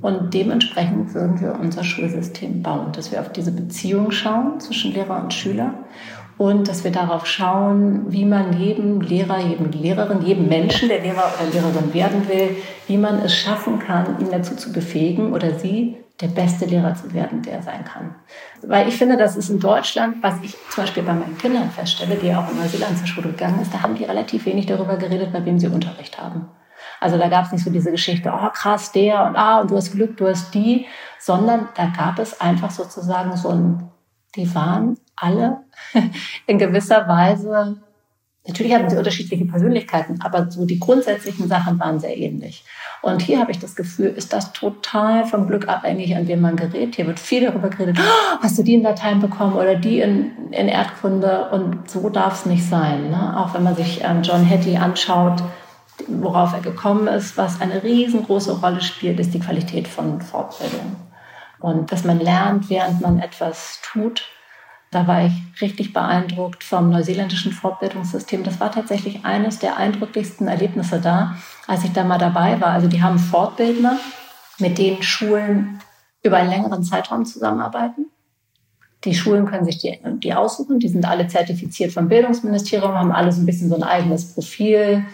[0.00, 5.22] Und dementsprechend würden wir unser Schulsystem bauen, dass wir auf diese Beziehung schauen zwischen Lehrer
[5.22, 5.74] und Schüler
[6.36, 11.32] und dass wir darauf schauen, wie man jedem Lehrer, jedem Lehrerin, jedem Menschen, der Lehrer
[11.38, 15.96] oder Lehrerin werden will, wie man es schaffen kann, ihn dazu zu befähigen oder sie
[16.20, 18.14] der beste Lehrer zu werden, der er sein kann.
[18.62, 22.16] Weil ich finde, das ist in Deutschland, was ich zum Beispiel bei meinen Kindern feststelle,
[22.16, 24.96] die ja auch in Neuseeland zur Schule gegangen ist, da haben die relativ wenig darüber
[24.96, 26.48] geredet, bei wem sie Unterricht haben.
[27.00, 29.76] Also da gab es nicht so diese Geschichte, oh krass, der und ah, und du
[29.76, 30.86] hast Glück, du hast die,
[31.18, 33.90] sondern da gab es einfach sozusagen so ein,
[34.36, 35.64] die waren alle
[36.46, 37.76] in gewisser Weise
[38.46, 42.62] Natürlich hatten sie unterschiedliche Persönlichkeiten, aber so die grundsätzlichen Sachen waren sehr ähnlich.
[43.00, 46.56] Und hier habe ich das Gefühl, ist das total vom Glück abhängig, an wen man
[46.56, 46.96] gerät.
[46.96, 50.32] Hier wird viel darüber geredet, oh, hast du die in Dateien bekommen oder die in,
[50.50, 51.48] in Erdkunde?
[51.52, 53.10] Und so darf es nicht sein.
[53.10, 53.34] Ne?
[53.38, 55.42] Auch wenn man sich ähm, John Hattie anschaut,
[56.08, 60.96] worauf er gekommen ist, was eine riesengroße Rolle spielt, ist die Qualität von Fortbildung.
[61.60, 64.28] Und dass man lernt, während man etwas tut
[64.94, 68.44] da war ich richtig beeindruckt vom neuseeländischen Fortbildungssystem.
[68.44, 72.68] Das war tatsächlich eines der eindrücklichsten Erlebnisse da, als ich da mal dabei war.
[72.68, 73.98] Also die haben Fortbildner,
[74.58, 75.80] mit denen Schulen
[76.22, 78.06] über einen längeren Zeitraum zusammenarbeiten.
[79.02, 80.78] Die Schulen können sich die, die aussuchen.
[80.78, 85.04] Die sind alle zertifiziert vom Bildungsministerium, haben alle so ein bisschen so ein eigenes Profil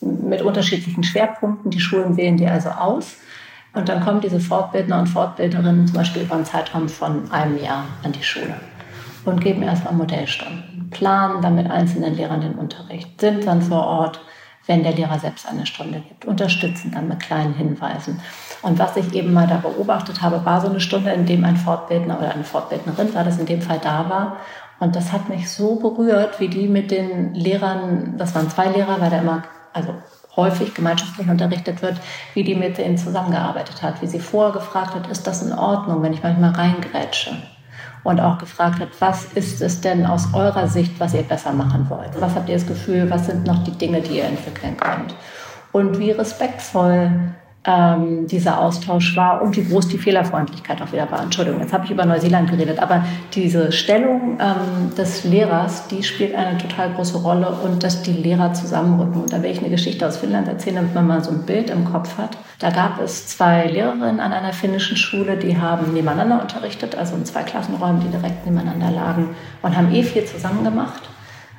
[0.00, 1.70] mit unterschiedlichen Schwerpunkten.
[1.70, 3.16] Die Schulen wählen die also aus.
[3.72, 7.86] Und dann kommen diese Fortbildner und Fortbilderinnen zum Beispiel über einen Zeitraum von einem Jahr
[8.02, 8.54] an die Schule
[9.24, 14.20] und geben erstmal Modellstunden, planen dann mit einzelnen Lehrern den Unterricht, sind dann vor Ort,
[14.66, 18.20] wenn der Lehrer selbst eine Stunde gibt, unterstützen dann mit kleinen Hinweisen.
[18.62, 21.56] Und was ich eben mal da beobachtet habe, war so eine Stunde, in dem ein
[21.56, 24.36] Fortbildner oder eine Fortbildnerin war, das in dem Fall da war.
[24.78, 29.00] Und das hat mich so berührt, wie die mit den Lehrern, das waren zwei Lehrer,
[29.00, 29.94] weil da immer, also
[30.36, 32.00] häufig gemeinschaftlich unterrichtet wird,
[32.34, 36.02] wie die mit denen zusammengearbeitet hat, wie sie vorher gefragt hat, ist das in Ordnung,
[36.02, 37.36] wenn ich manchmal reingrätsche?
[38.04, 41.88] Und auch gefragt hat, was ist es denn aus eurer Sicht, was ihr besser machen
[41.88, 42.20] wollt?
[42.20, 45.14] Was habt ihr das Gefühl, was sind noch die Dinge, die ihr entwickeln könnt?
[45.70, 47.10] Und wie respektvoll
[47.64, 51.22] ähm, dieser Austausch war und wie groß die Fehlerfreundlichkeit auch wieder war.
[51.22, 56.34] Entschuldigung, jetzt habe ich über Neuseeland geredet, aber diese Stellung ähm, des Lehrers, die spielt
[56.34, 59.22] eine total große Rolle und dass die Lehrer zusammenrücken.
[59.22, 61.70] Und da will ich eine Geschichte aus Finnland erzählen, damit man mal so ein Bild
[61.70, 62.36] im Kopf hat.
[62.58, 67.24] Da gab es zwei Lehrerinnen an einer finnischen Schule, die haben nebeneinander unterrichtet, also in
[67.24, 69.30] zwei Klassenräumen, die direkt nebeneinander lagen
[69.62, 71.11] und haben eh viel zusammen gemacht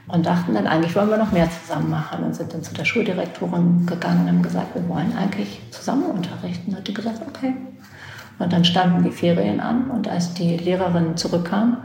[0.08, 2.84] und dachten dann, eigentlich wollen wir noch mehr zusammen machen und sind dann zu der
[2.84, 6.76] Schuldirektorin gegangen und haben gesagt, wir wollen eigentlich zusammen unterrichten.
[6.76, 7.56] Und die gesagt, okay.
[8.39, 11.78] Und dann standen die Ferien an und als die Lehrerin zurückkam,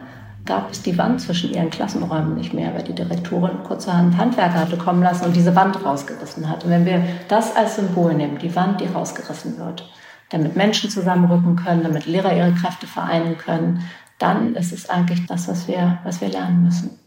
[0.46, 4.78] gab es die Wand zwischen ihren Klassenräumen nicht mehr, weil die Direktorin kurzerhand Handwerker hatte
[4.78, 6.64] kommen lassen und diese Wand rausgerissen hat.
[6.64, 9.88] Und wenn wir das als Symbol nehmen, die Wand, die rausgerissen wird,
[10.30, 13.82] damit Menschen zusammenrücken können, damit Lehrer ihre Kräfte vereinen können,
[14.18, 16.98] dann ist es eigentlich das, was wir, was wir lernen müssen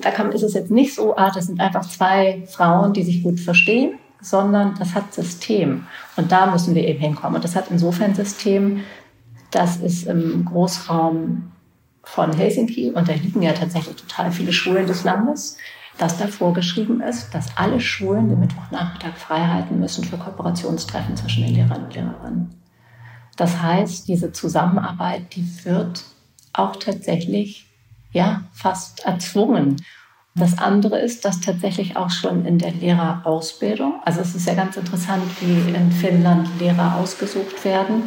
[0.00, 3.22] da kann, ist es jetzt nicht so, ah, das sind einfach zwei Frauen, die sich
[3.22, 5.86] gut verstehen, sondern das hat System.
[6.16, 7.36] Und da müssen wir eben hinkommen.
[7.36, 8.80] Und das hat insofern System,
[9.50, 11.52] dass es im Großraum
[12.04, 15.56] von Helsinki, und da liegen ja tatsächlich total viele Schulen des Landes,
[15.98, 21.44] dass da vorgeschrieben ist, dass alle Schulen den Mittwochnachmittag frei halten müssen für Kooperationstreffen zwischen
[21.44, 22.54] den Lehrern und Lehrerinnen.
[23.36, 26.04] Das heißt, diese Zusammenarbeit, die wird
[26.52, 27.71] auch tatsächlich
[28.12, 29.76] ja, fast erzwungen.
[30.34, 34.76] Das andere ist, dass tatsächlich auch schon in der Lehrerausbildung, also es ist ja ganz
[34.76, 38.04] interessant, wie in Finnland Lehrer ausgesucht werden,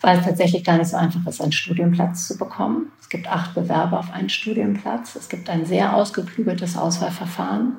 [0.00, 2.88] weil es tatsächlich gar nicht so einfach ist, einen Studienplatz zu bekommen.
[3.00, 5.14] Es gibt acht Bewerber auf einen Studienplatz.
[5.14, 7.76] Es gibt ein sehr ausgeklügeltes Auswahlverfahren.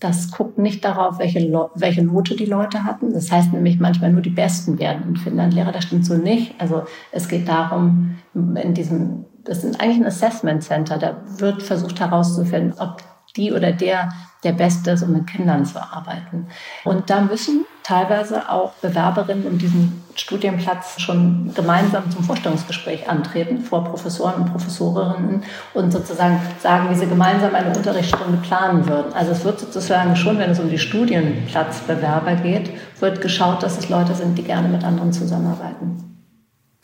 [0.00, 1.40] Das guckt nicht darauf, welche,
[1.74, 3.12] welche Note die Leute hatten.
[3.12, 5.72] Das heißt nämlich manchmal nur die Besten werden in Finnland Lehrer.
[5.72, 6.54] Das stimmt so nicht.
[6.58, 10.98] Also es geht darum, in diesem, das ist eigentlich ein Assessment Center.
[10.98, 13.02] Da wird versucht herauszufinden, ob
[13.36, 14.10] die oder der
[14.44, 16.46] der Beste ist, um mit Kindern zu arbeiten.
[16.84, 23.84] Und da müssen teilweise auch Bewerberinnen um diesen Studienplatz schon gemeinsam zum Vorstellungsgespräch antreten vor
[23.84, 25.42] Professoren und Professorinnen
[25.74, 29.12] und sozusagen sagen, wie sie gemeinsam eine Unterrichtsstunde planen würden.
[29.12, 33.88] Also es wird sozusagen schon, wenn es um die Studienplatzbewerber geht, wird geschaut, dass es
[33.88, 36.07] Leute sind, die gerne mit anderen zusammenarbeiten.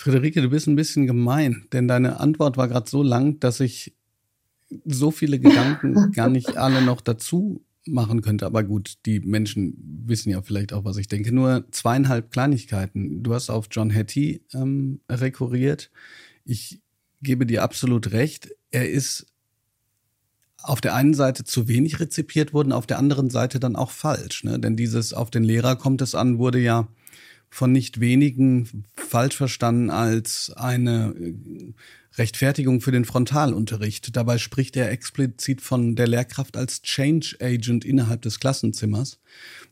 [0.05, 3.95] Friederike, du bist ein bisschen gemein, denn deine Antwort war gerade so lang, dass ich
[4.85, 8.45] so viele Gedanken gar nicht alle noch dazu machen könnte.
[8.45, 11.35] Aber gut, die Menschen wissen ja vielleicht auch, was ich denke.
[11.35, 13.23] Nur zweieinhalb Kleinigkeiten.
[13.23, 15.91] Du hast auf John Hattie ähm, rekurriert.
[16.45, 16.83] Ich
[17.23, 18.51] gebe dir absolut recht.
[18.71, 19.25] Er ist
[20.63, 24.45] auf der einen Seite zu wenig rezipiert worden, auf der anderen Seite dann auch falsch.
[24.45, 24.61] Ne?
[24.61, 26.89] Denn dieses auf den Lehrer kommt es an, wurde ja
[27.55, 31.15] von nicht wenigen falsch verstanden als eine
[32.17, 34.17] Rechtfertigung für den Frontalunterricht.
[34.17, 39.21] Dabei spricht er explizit von der Lehrkraft als Change Agent innerhalb des Klassenzimmers.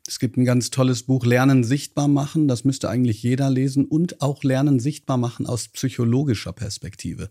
[0.07, 4.23] Es gibt ein ganz tolles Buch Lernen sichtbar machen, das müsste eigentlich jeder lesen und
[4.23, 7.31] auch Lernen sichtbar machen aus psychologischer Perspektive.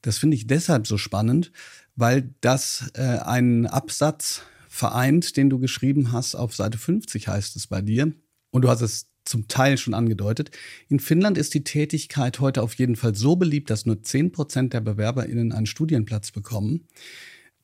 [0.00, 1.52] Das finde ich deshalb so spannend,
[1.94, 7.66] weil das äh, einen Absatz vereint, den du geschrieben hast, auf Seite 50 heißt es
[7.66, 8.14] bei dir.
[8.50, 10.50] Und du hast es zum Teil schon angedeutet.
[10.88, 14.74] In Finnland ist die Tätigkeit heute auf jeden Fall so beliebt, dass nur 10 Prozent
[14.74, 16.86] der BewerberInnen einen Studienplatz bekommen.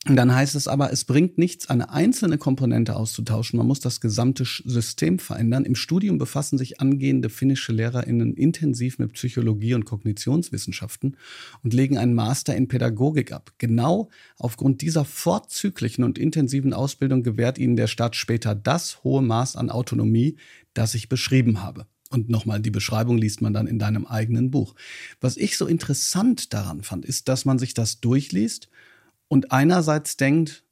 [0.09, 3.57] Und dann heißt es aber, es bringt nichts, eine einzelne Komponente auszutauschen.
[3.57, 5.65] Man muss das gesamte System verändern.
[5.65, 11.17] Im Studium befassen sich angehende finnische LehrerInnen intensiv mit Psychologie und Kognitionswissenschaften
[11.65, 13.53] und legen einen Master in Pädagogik ab.
[13.59, 19.57] Genau aufgrund dieser vorzüglichen und intensiven Ausbildung gewährt ihnen der Staat später das hohe Maß
[19.57, 20.37] an Autonomie,
[20.73, 21.87] das ich beschrieben habe.
[22.11, 24.77] Und nochmal, die Beschreibung liest man dann in deinem eigenen Buch.
[25.21, 28.69] Was ich so interessant daran fand, ist, dass man sich das durchliest
[29.29, 30.65] und einerseits denkt,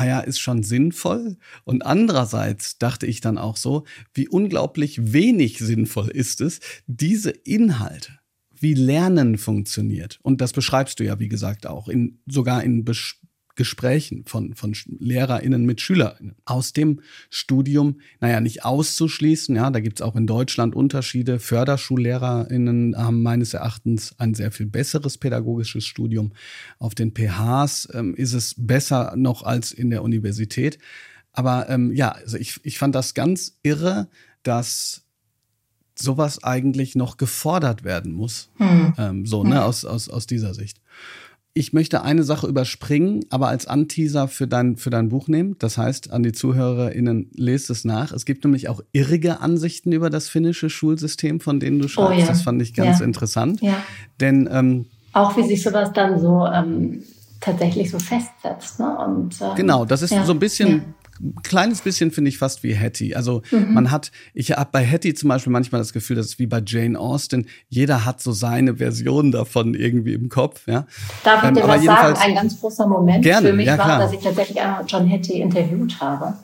[0.00, 1.36] ja, ist schon sinnvoll.
[1.64, 8.18] Und andererseits dachte ich dann auch so, wie unglaublich wenig sinnvoll ist es, diese Inhalte,
[8.50, 10.18] wie Lernen funktioniert.
[10.22, 13.16] Und das beschreibst du ja, wie gesagt, auch in, sogar in Bes
[13.56, 19.54] Gesprächen von, von LehrerInnen mit SchülerInnen aus dem Studium, naja, nicht auszuschließen.
[19.56, 21.38] Ja, da gibt's auch in Deutschland Unterschiede.
[21.38, 26.32] FörderschullehrerInnen haben meines Erachtens ein sehr viel besseres pädagogisches Studium.
[26.78, 30.78] Auf den PHs ähm, ist es besser noch als in der Universität.
[31.32, 34.08] Aber ähm, ja, also ich, ich fand das ganz irre,
[34.42, 35.02] dass
[35.96, 38.50] sowas eigentlich noch gefordert werden muss.
[38.56, 38.94] Hm.
[38.98, 39.62] Ähm, so, ne, hm.
[39.62, 40.80] aus, aus, aus dieser Sicht
[41.56, 45.54] ich möchte eine Sache überspringen, aber als Anteaser für dein, für dein Buch nehmen.
[45.60, 48.10] Das heißt, an die ZuhörerInnen, lest es nach.
[48.10, 52.12] Es gibt nämlich auch irrige Ansichten über das finnische Schulsystem, von denen du schreibst.
[52.12, 52.26] Oh ja.
[52.26, 53.04] Das fand ich ganz ja.
[53.04, 53.60] interessant.
[53.62, 53.76] Ja.
[54.20, 57.04] Denn, ähm, auch wie sich sowas dann so ähm,
[57.40, 58.80] tatsächlich so festsetzt.
[58.80, 58.98] Ne?
[58.98, 60.24] Und, ähm, genau, das ist ja.
[60.24, 60.94] so ein bisschen
[61.42, 63.14] kleines bisschen finde ich fast wie Hattie.
[63.14, 63.74] Also mhm.
[63.74, 66.62] man hat, ich habe bei Hattie zum Beispiel manchmal das Gefühl, dass es wie bei
[66.64, 70.66] Jane Austen, jeder hat so seine Version davon irgendwie im Kopf.
[70.66, 70.86] Ja.
[71.22, 72.18] Darf ich ähm, dir was sagen?
[72.20, 73.98] Ein ganz großer Moment gerne, für mich ja, war, klar.
[74.00, 76.34] dass ich tatsächlich einmal John Hattie interviewt habe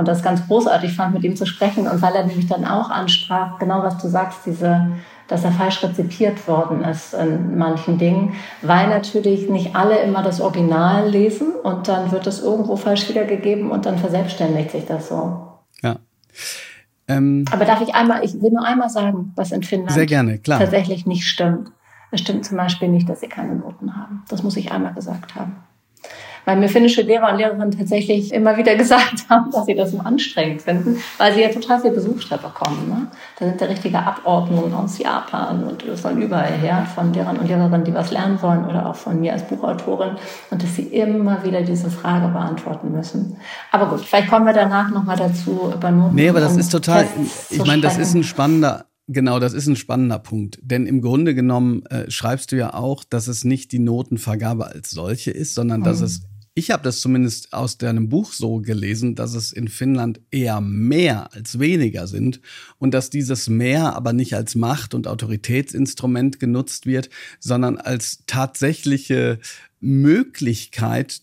[0.00, 1.86] und das ganz großartig fand, mit ihm zu sprechen.
[1.86, 4.88] Und weil er nämlich dann auch ansprach, genau was du sagst, diese
[5.28, 8.32] dass er falsch rezipiert worden ist in manchen Dingen,
[8.62, 13.70] weil natürlich nicht alle immer das Original lesen und dann wird es irgendwo falsch wiedergegeben
[13.70, 15.46] und dann verselbstständigt sich das so.
[15.82, 15.98] Ja.
[17.06, 20.38] Ähm, Aber darf ich einmal, ich will nur einmal sagen, was in Finnland sehr gerne,
[20.38, 20.58] klar.
[20.58, 21.70] tatsächlich nicht stimmt.
[22.10, 24.24] Es stimmt zum Beispiel nicht, dass sie keine Noten haben.
[24.28, 25.62] Das muss ich einmal gesagt haben
[26.44, 29.98] weil mir finnische Lehrer und Lehrerinnen tatsächlich immer wieder gesagt haben, dass sie das so
[29.98, 32.88] anstrengend finden, weil sie ja total viel Besuch da bekommen.
[32.88, 33.06] Ne?
[33.38, 37.84] Da sind ja richtige Abordnungen aus Japan und von überall her, von Lehrern und Lehrerinnen,
[37.84, 40.16] die was lernen wollen oder auch von mir als Buchautorin
[40.50, 43.36] und dass sie immer wieder diese Frage beantworten müssen.
[43.72, 46.14] Aber gut, vielleicht kommen wir danach nochmal dazu über Noten.
[46.14, 47.06] Nee, aber das ist total,
[47.50, 50.60] ich meine, das ist ein spannender Genau, das ist ein spannender Punkt.
[50.62, 54.90] Denn im Grunde genommen äh, schreibst du ja auch, dass es nicht die Notenvergabe als
[54.90, 55.84] solche ist, sondern mhm.
[55.84, 56.22] dass es
[56.60, 61.32] ich habe das zumindest aus deinem Buch so gelesen, dass es in Finnland eher mehr
[61.32, 62.42] als weniger sind
[62.78, 69.38] und dass dieses mehr aber nicht als Macht- und Autoritätsinstrument genutzt wird, sondern als tatsächliche
[69.80, 71.22] Möglichkeit,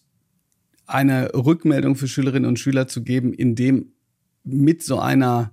[0.88, 3.92] eine Rückmeldung für Schülerinnen und Schüler zu geben, indem
[4.44, 5.52] mit so einer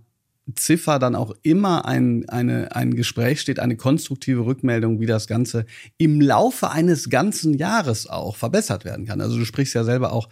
[0.56, 5.64] Ziffer dann auch immer ein, eine, ein Gespräch steht, eine konstruktive Rückmeldung, wie das Ganze
[5.96, 9.20] im Laufe eines ganzen Jahres auch verbessert werden kann.
[9.22, 10.28] Also du sprichst ja selber auch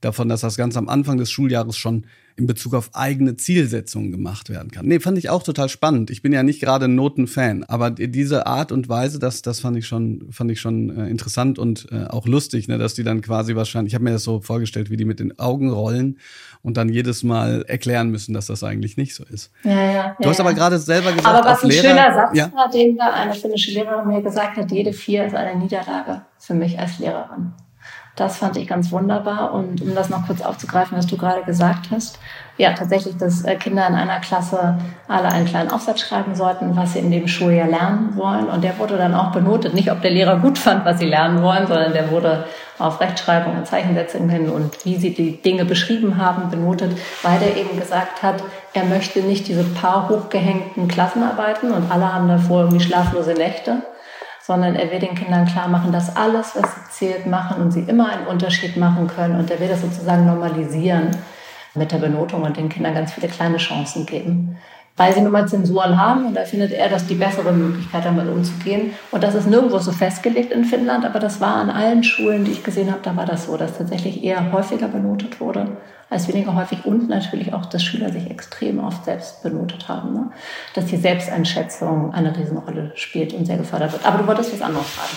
[0.00, 2.06] davon, dass das Ganze am Anfang des Schuljahres schon
[2.36, 4.86] in Bezug auf eigene Zielsetzungen gemacht werden kann.
[4.86, 6.10] Nee, fand ich auch total spannend.
[6.10, 9.78] Ich bin ja nicht gerade ein Notenfan, aber diese Art und Weise, das, das fand
[9.78, 13.22] ich schon, fand ich schon äh, interessant und äh, auch lustig, ne, dass die dann
[13.22, 16.18] quasi wahrscheinlich, ich habe mir das so vorgestellt, wie die mit den Augen rollen
[16.60, 19.50] und dann jedes Mal erklären müssen, dass das eigentlich nicht so ist.
[19.64, 20.16] Ja, ja.
[20.18, 22.52] Du ja, hast aber gerade selber gesagt, aber was ein Lehrer, schöner Satz ja?
[22.52, 26.54] war, den da eine finnische Lehrerin mir gesagt hat, jede vier ist eine Niederlage für
[26.54, 27.52] mich als Lehrerin.
[28.16, 29.52] Das fand ich ganz wunderbar.
[29.52, 32.18] Und um das noch kurz aufzugreifen, was du gerade gesagt hast,
[32.56, 36.94] ja, tatsächlich, dass äh, Kinder in einer Klasse alle einen kleinen Aufsatz schreiben sollten, was
[36.94, 38.46] sie in dem Schuljahr lernen wollen.
[38.46, 39.74] Und der wurde dann auch benotet.
[39.74, 42.46] Nicht, ob der Lehrer gut fand, was sie lernen wollen, sondern der wurde
[42.78, 47.56] auf Rechtschreibung und Zeichensetzung hin und wie sie die Dinge beschrieben haben, benotet, weil der
[47.56, 48.42] eben gesagt hat,
[48.74, 53.82] er möchte nicht diese paar hochgehängten Klassenarbeiten und alle haben davor irgendwie schlaflose Nächte,
[54.46, 57.80] sondern er will den Kindern klar machen, dass alles, was sie zählt, machen und sie
[57.80, 59.36] immer einen Unterschied machen können.
[59.40, 61.10] Und er will das sozusagen normalisieren
[61.74, 64.56] mit der Benotung und den Kindern ganz viele kleine Chancen geben.
[64.96, 68.28] Weil sie nun mal Zensuren haben und da findet er das die bessere Möglichkeit, damit
[68.28, 68.92] umzugehen.
[69.10, 72.52] Und das ist nirgendwo so festgelegt in Finnland, aber das war an allen Schulen, die
[72.52, 75.66] ich gesehen habe, da war das so, dass tatsächlich eher häufiger benotet wurde
[76.08, 80.12] als weniger häufig und natürlich auch, dass Schüler sich extrem oft selbst benotet haben.
[80.12, 80.30] Ne?
[80.74, 84.06] Dass die Selbsteinschätzung eine Riesenrolle spielt und sehr gefördert wird.
[84.06, 85.16] Aber du wolltest was anderes fragen.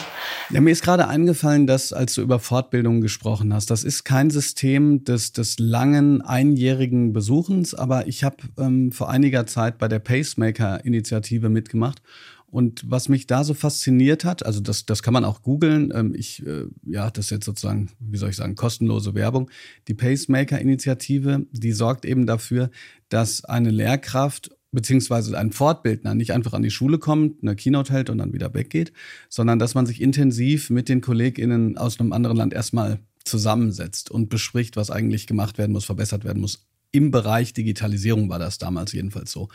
[0.52, 4.32] Ja, mir ist gerade eingefallen, dass als du über Fortbildung gesprochen hast, das ist kein
[4.32, 10.00] System des, des langen einjährigen Besuchens, aber ich habe ähm, vor einiger Zeit bei der
[10.00, 12.02] Pacemaker-Initiative mitgemacht
[12.52, 16.16] und was mich da so fasziniert hat, also das, das kann man auch googeln, ähm,
[16.16, 19.50] ich, äh, ja, das ist jetzt sozusagen, wie soll ich sagen, kostenlose Werbung.
[19.88, 22.72] Die Pacemaker-Initiative, die sorgt eben dafür,
[23.10, 28.10] dass eine Lehrkraft beziehungsweise ein Fortbildner nicht einfach an die Schule kommt, eine Keynote hält
[28.10, 28.94] und dann wieder weggeht,
[29.28, 34.30] sondern dass man sich intensiv mit den KollegInnen aus einem anderen Land erstmal zusammensetzt und
[34.30, 38.92] bespricht, was eigentlich gemacht werden muss, verbessert werden muss, im Bereich Digitalisierung war das damals
[38.94, 39.50] jedenfalls so.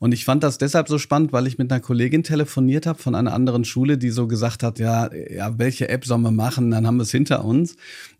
[0.00, 3.14] Und ich fand das deshalb so spannend, weil ich mit einer Kollegin telefoniert habe von
[3.14, 6.70] einer anderen Schule, die so gesagt hat, ja, ja, welche App sollen wir machen?
[6.70, 7.76] Dann haben wir es hinter uns.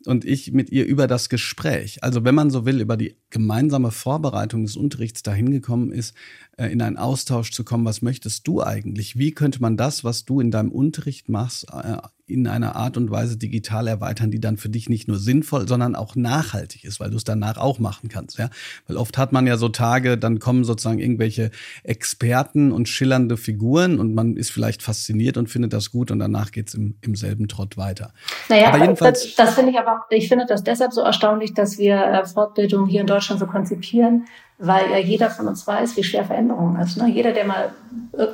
[0.06, 3.90] Und ich mit ihr über das Gespräch, also wenn man so will, über die gemeinsame
[3.90, 6.14] Vorbereitung des Unterrichts dahin gekommen ist,
[6.56, 9.18] äh, in einen Austausch zu kommen, was möchtest du eigentlich?
[9.18, 13.10] Wie könnte man das, was du in deinem Unterricht machst, äh, in einer Art und
[13.10, 17.10] Weise digital erweitern, die dann für dich nicht nur sinnvoll, sondern auch nachhaltig ist, weil
[17.10, 18.38] du es danach auch machen kannst.
[18.38, 18.50] Ja?
[18.86, 21.50] Weil oft hat man ja so Tage, dann kommen sozusagen irgendwelche
[21.82, 26.52] Experten und schillernde Figuren und man ist vielleicht fasziniert und findet das gut und danach
[26.52, 28.12] geht's im, im selben Trott weiter.
[28.48, 31.78] Naja, aber jedenfalls, das, das finde ich aber, ich finde das deshalb so erstaunlich, dass
[31.78, 34.26] wir äh, Fortbildung hier in Deutschland so konzipieren,
[34.58, 36.98] weil ja jeder von uns weiß, wie schwer Veränderung ist.
[36.98, 37.08] Ne?
[37.08, 37.72] Jeder, der mal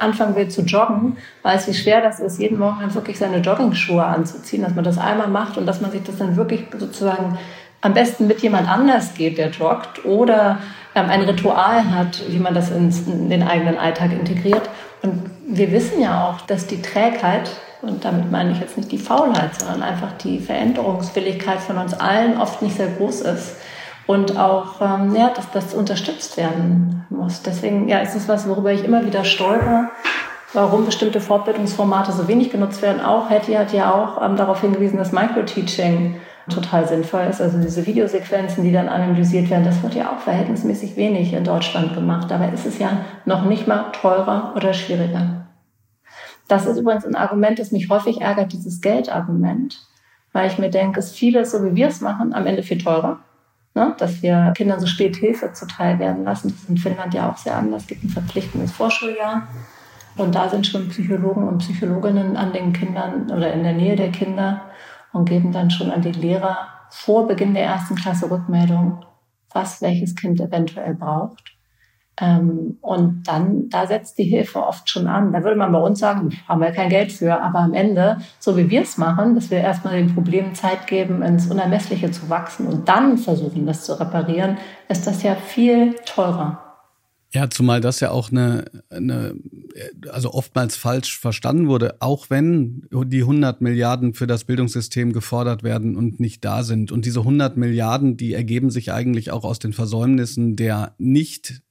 [0.01, 4.05] anfangen will zu joggen, weiß, wie schwer das ist, jeden Morgen dann wirklich seine Joggingschuhe
[4.05, 7.39] anzuziehen, dass man das einmal macht und dass man sich das dann wirklich sozusagen
[7.81, 10.59] am besten mit jemand anders geht, der joggt, oder
[10.97, 14.69] ähm, ein Ritual hat, wie man das ins, in den eigenen Alltag integriert.
[15.03, 17.51] Und wir wissen ja auch, dass die Trägheit,
[17.83, 22.41] und damit meine ich jetzt nicht die Faulheit, sondern einfach die Veränderungswilligkeit von uns allen
[22.41, 23.57] oft nicht sehr groß ist
[24.07, 27.43] und auch, ähm, ja, dass das unterstützt werden muss.
[27.43, 29.91] Deswegen, ja, ist es was, worüber ich immer wieder stolper,
[30.53, 33.01] warum bestimmte Fortbildungsformate so wenig genutzt werden.
[33.05, 37.41] Auch Hetty hat ja auch ähm, darauf hingewiesen, dass Microteaching total sinnvoll ist.
[37.41, 41.95] Also diese Videosequenzen, die dann analysiert werden, das wird ja auch verhältnismäßig wenig in Deutschland
[41.95, 42.31] gemacht.
[42.31, 45.47] Dabei ist es ja noch nicht mal teurer oder schwieriger.
[46.47, 49.81] Das ist übrigens ein Argument, das mich häufig ärgert, dieses Geldargument,
[50.33, 52.79] weil ich mir denke, es ist vieles, so wie wir es machen, am Ende viel
[52.79, 53.19] teurer
[53.77, 56.49] ne, dass wir Kindern so spät Hilfe zuteil werden lassen.
[56.49, 57.83] Das ist in Finnland ja auch sehr anders.
[57.83, 59.47] Es gibt ein verpflichtendes Vorschuljahr.
[60.17, 64.11] Und da sind schon Psychologen und Psychologinnen an den Kindern oder in der Nähe der
[64.11, 64.63] Kinder
[65.13, 69.05] und geben dann schon an die Lehrer vor Beginn der ersten Klasse Rückmeldung,
[69.53, 71.56] was welches Kind eventuell braucht.
[72.21, 75.33] Ähm, und dann, da setzt die Hilfe oft schon an.
[75.33, 77.43] Da würde man bei uns sagen, haben wir kein Geld für.
[77.43, 81.23] Aber am Ende, so wie wir es machen, dass wir erstmal den Problemen Zeit geben,
[81.23, 84.57] ins Unermessliche zu wachsen und dann versuchen, das zu reparieren,
[84.89, 86.63] ist das ja viel teurer.
[87.33, 89.35] Ja, zumal das ja auch eine, eine,
[90.11, 95.97] also oftmals falsch verstanden wurde, auch wenn die 100 Milliarden für das Bildungssystem gefordert werden
[95.97, 96.93] und nicht da sind.
[96.93, 101.63] Und diese 100 Milliarden, die ergeben sich eigentlich auch aus den Versäumnissen der nicht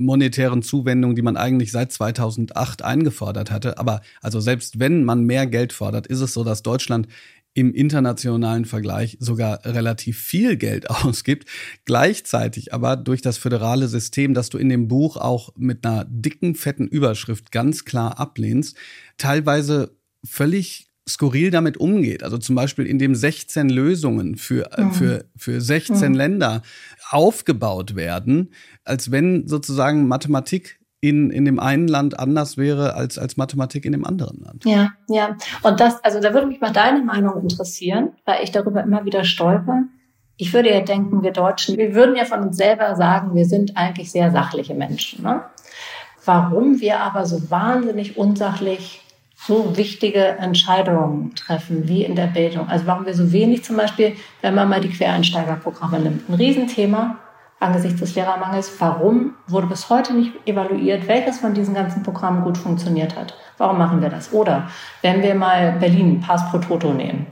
[0.00, 3.78] monetären Zuwendungen, die man eigentlich seit 2008 eingefordert hatte.
[3.78, 7.06] Aber also selbst wenn man mehr Geld fordert, ist es so, dass Deutschland
[7.52, 11.48] im internationalen Vergleich sogar relativ viel Geld ausgibt.
[11.84, 16.54] Gleichzeitig aber durch das föderale System, das du in dem Buch auch mit einer dicken,
[16.54, 18.76] fetten Überschrift ganz klar ablehnst,
[19.18, 22.22] teilweise völlig skurril damit umgeht.
[22.22, 24.92] Also zum Beispiel, indem 16 Lösungen für, mhm.
[24.92, 26.14] für, für 16 mhm.
[26.14, 26.62] Länder
[27.10, 28.52] aufgebaut werden,
[28.90, 33.92] als wenn sozusagen Mathematik in, in dem einen Land anders wäre als, als Mathematik in
[33.92, 34.64] dem anderen Land.
[34.66, 35.36] Ja, ja.
[35.62, 39.24] Und das, also da würde mich mal deine Meinung interessieren, weil ich darüber immer wieder
[39.24, 39.84] stolper.
[40.36, 43.76] Ich würde ja denken, wir Deutschen, wir würden ja von uns selber sagen, wir sind
[43.76, 45.22] eigentlich sehr sachliche Menschen.
[45.22, 45.42] Ne?
[46.24, 49.02] Warum wir aber so wahnsinnig unsachlich
[49.46, 52.68] so wichtige Entscheidungen treffen, wie in der Bildung.
[52.68, 54.12] Also warum wir so wenig zum Beispiel,
[54.42, 57.18] wenn man mal die Quereinsteigerprogramme nimmt, ein Riesenthema
[57.60, 62.58] angesichts des Lehrermangels, warum wurde bis heute nicht evaluiert, welches von diesen ganzen Programmen gut
[62.58, 63.34] funktioniert hat.
[63.58, 64.32] Warum machen wir das?
[64.32, 64.68] Oder
[65.02, 67.26] wenn wir mal Berlin Pass pro Toto nehmen.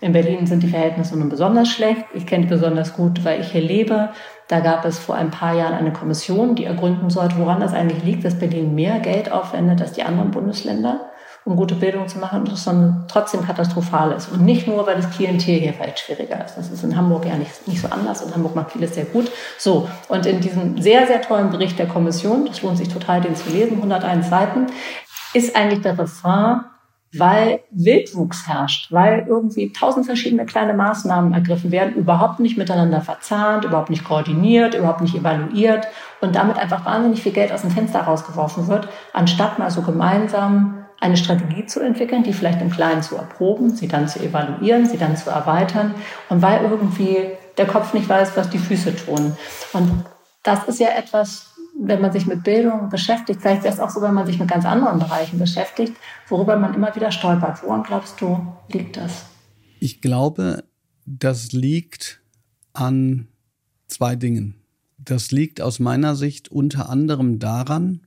[0.00, 2.04] In Berlin sind die Verhältnisse nun besonders schlecht.
[2.12, 4.10] Ich kenne die besonders gut, weil ich hier lebe.
[4.48, 8.04] Da gab es vor ein paar Jahren eine Kommission, die ergründen sollte, woran das eigentlich
[8.04, 11.00] liegt, dass Berlin mehr Geld aufwendet als die anderen Bundesländer
[11.44, 14.32] um gute Bildung zu machen, sondern trotzdem katastrophal ist.
[14.32, 16.56] Und nicht nur, weil das Klientel hier vielleicht schwieriger ist.
[16.56, 19.30] Das ist in Hamburg ja nicht, nicht so anders und Hamburg macht vieles sehr gut.
[19.58, 23.36] So, und in diesem sehr, sehr tollen Bericht der Kommission, das lohnt sich total, den
[23.36, 24.66] zu lesen, 101 Seiten,
[25.34, 26.60] ist eigentlich der Refrain,
[27.16, 33.64] weil Wildwuchs herrscht, weil irgendwie tausend verschiedene kleine Maßnahmen ergriffen werden, überhaupt nicht miteinander verzahnt,
[33.64, 35.86] überhaupt nicht koordiniert, überhaupt nicht evaluiert
[36.20, 40.83] und damit einfach wahnsinnig viel Geld aus dem Fenster rausgeworfen wird, anstatt mal so gemeinsam
[41.04, 44.96] eine Strategie zu entwickeln, die vielleicht im Kleinen zu erproben, sie dann zu evaluieren, sie
[44.96, 45.94] dann zu erweitern
[46.30, 47.28] und weil irgendwie
[47.58, 49.36] der Kopf nicht weiß, was die Füße tun.
[49.74, 50.04] Und
[50.42, 54.00] das ist ja etwas, wenn man sich mit Bildung beschäftigt, vielleicht wäre es auch so,
[54.00, 55.94] wenn man sich mit ganz anderen Bereichen beschäftigt,
[56.28, 57.62] worüber man immer wieder stolpert.
[57.62, 59.26] Woran glaubst du, liegt das?
[59.80, 60.64] Ich glaube,
[61.04, 62.22] das liegt
[62.72, 63.28] an
[63.88, 64.54] zwei Dingen.
[64.96, 68.06] Das liegt aus meiner Sicht unter anderem daran,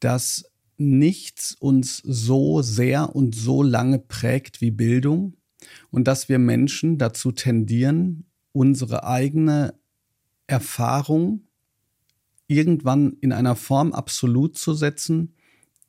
[0.00, 0.44] dass
[0.78, 5.34] nichts uns so sehr und so lange prägt wie Bildung
[5.90, 9.74] und dass wir Menschen dazu tendieren, unsere eigene
[10.46, 11.42] Erfahrung
[12.46, 15.34] irgendwann in einer Form absolut zu setzen,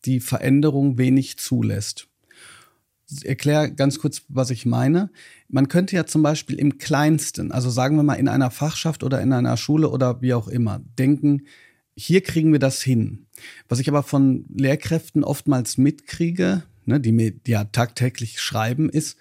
[0.05, 2.07] die Veränderung wenig zulässt.
[3.09, 5.09] Ich erkläre ganz kurz, was ich meine.
[5.47, 9.21] Man könnte ja zum Beispiel im Kleinsten, also sagen wir mal in einer Fachschaft oder
[9.21, 11.43] in einer Schule oder wie auch immer, denken,
[11.95, 13.26] hier kriegen wir das hin.
[13.67, 19.17] Was ich aber von Lehrkräften oftmals mitkriege, ne, die mir ja tagtäglich schreiben, ist,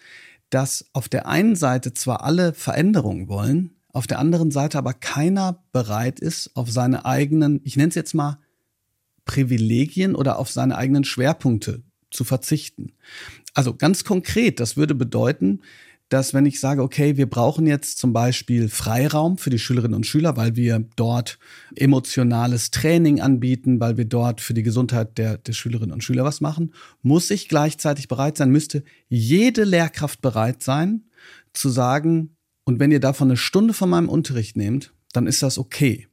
[0.51, 5.63] dass auf der einen Seite zwar alle Veränderungen wollen, auf der anderen Seite aber keiner
[5.73, 8.39] bereit ist, auf seine eigenen, ich nenne es jetzt mal,
[9.25, 12.93] Privilegien oder auf seine eigenen Schwerpunkte zu verzichten.
[13.55, 15.61] Also ganz konkret, das würde bedeuten,
[16.09, 20.07] dass wenn ich sage, okay, wir brauchen jetzt zum Beispiel Freiraum für die Schülerinnen und
[20.07, 21.39] Schüler, weil wir dort
[21.75, 26.41] emotionales Training anbieten, weil wir dort für die Gesundheit der, der Schülerinnen und Schüler was
[26.41, 31.05] machen, muss ich gleichzeitig bereit sein, müsste jede Lehrkraft bereit sein,
[31.53, 35.59] zu sagen, und wenn ihr davon eine Stunde von meinem Unterricht nehmt, dann ist das
[35.59, 36.09] okay.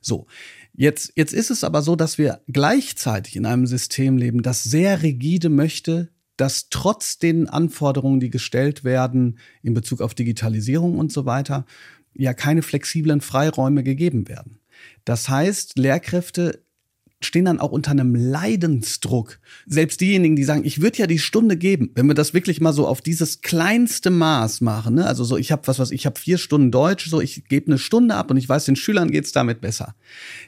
[0.00, 0.26] So.
[0.74, 5.02] Jetzt, jetzt ist es aber so, dass wir gleichzeitig in einem System leben, das sehr
[5.02, 6.08] rigide möchte,
[6.38, 11.66] dass trotz den Anforderungen, die gestellt werden in Bezug auf Digitalisierung und so weiter,
[12.14, 14.58] ja keine flexiblen Freiräume gegeben werden.
[15.04, 16.62] Das heißt, Lehrkräfte
[17.20, 19.40] stehen dann auch unter einem Leidensdruck.
[19.66, 22.72] Selbst diejenigen, die sagen, ich würde ja die Stunde geben, wenn wir das wirklich mal
[22.72, 25.06] so auf dieses kleinste Maß machen, ne?
[25.06, 27.78] also so ich habe was was ich habe vier Stunden Deutsch, so ich gebe eine
[27.78, 29.94] Stunde ab und ich weiß, den Schülern geht's damit besser,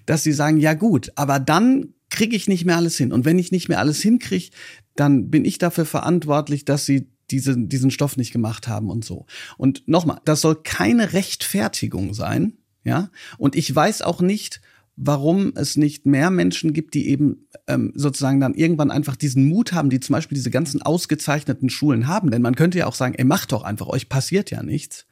[0.07, 3.39] dass sie sagen, ja gut, aber dann kriege ich nicht mehr alles hin und wenn
[3.39, 4.51] ich nicht mehr alles hinkriege,
[4.97, 9.27] dann bin ich dafür verantwortlich, dass sie diese, diesen Stoff nicht gemacht haben und so.
[9.57, 12.55] Und nochmal, das soll keine Rechtfertigung sein,
[12.85, 13.11] ja.
[13.39, 14.61] Und ich weiß auch nicht,
[14.97, 19.73] warum es nicht mehr Menschen gibt, die eben ähm, sozusagen dann irgendwann einfach diesen Mut
[19.73, 22.31] haben, die zum Beispiel diese ganzen ausgezeichneten Schulen haben.
[22.31, 25.07] Denn man könnte ja auch sagen, ey, macht doch einfach, euch passiert ja nichts.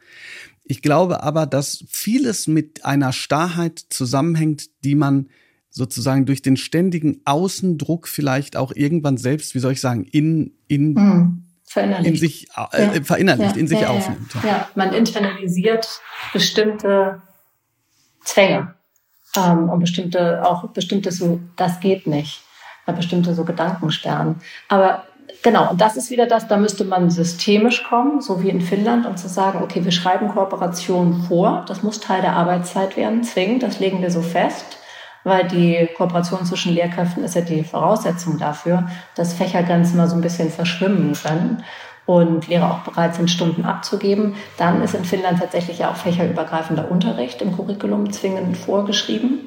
[0.64, 5.28] Ich glaube aber, dass vieles mit einer Starrheit zusammenhängt, die man
[5.78, 10.96] sozusagen durch den ständigen Außendruck vielleicht auch irgendwann selbst, wie soll ich sagen, in, in,
[10.96, 12.10] hm, verinnerlicht.
[12.10, 13.02] in sich äh, ja.
[13.02, 14.34] verinnerlicht, ja, in sich ja, aufnimmt.
[14.44, 14.68] Ja.
[14.74, 16.00] man internalisiert
[16.32, 17.22] bestimmte
[18.24, 18.74] Zwänge
[19.36, 22.42] ähm, und bestimmte, auch bestimmte so, das geht nicht,
[22.84, 24.36] bestimmte so Gedankensperren.
[24.68, 25.04] Aber
[25.40, 29.06] Genau, und das ist wieder das, da müsste man systemisch kommen, so wie in Finnland,
[29.06, 33.62] und zu sagen, okay, wir schreiben Kooperationen vor, das muss Teil der Arbeitszeit werden, zwingend,
[33.62, 34.78] das legen wir so fest
[35.24, 40.22] weil die Kooperation zwischen Lehrkräften ist ja die Voraussetzung dafür, dass Fächergrenzen mal so ein
[40.22, 41.62] bisschen verschwimmen können.
[42.06, 44.34] und Lehrer auch bereit sind, Stunden abzugeben.
[44.56, 49.40] Dann ist in Finnland tatsächlich ja auch fächerübergreifender Unterricht im Curriculum zwingend vorgeschrieben,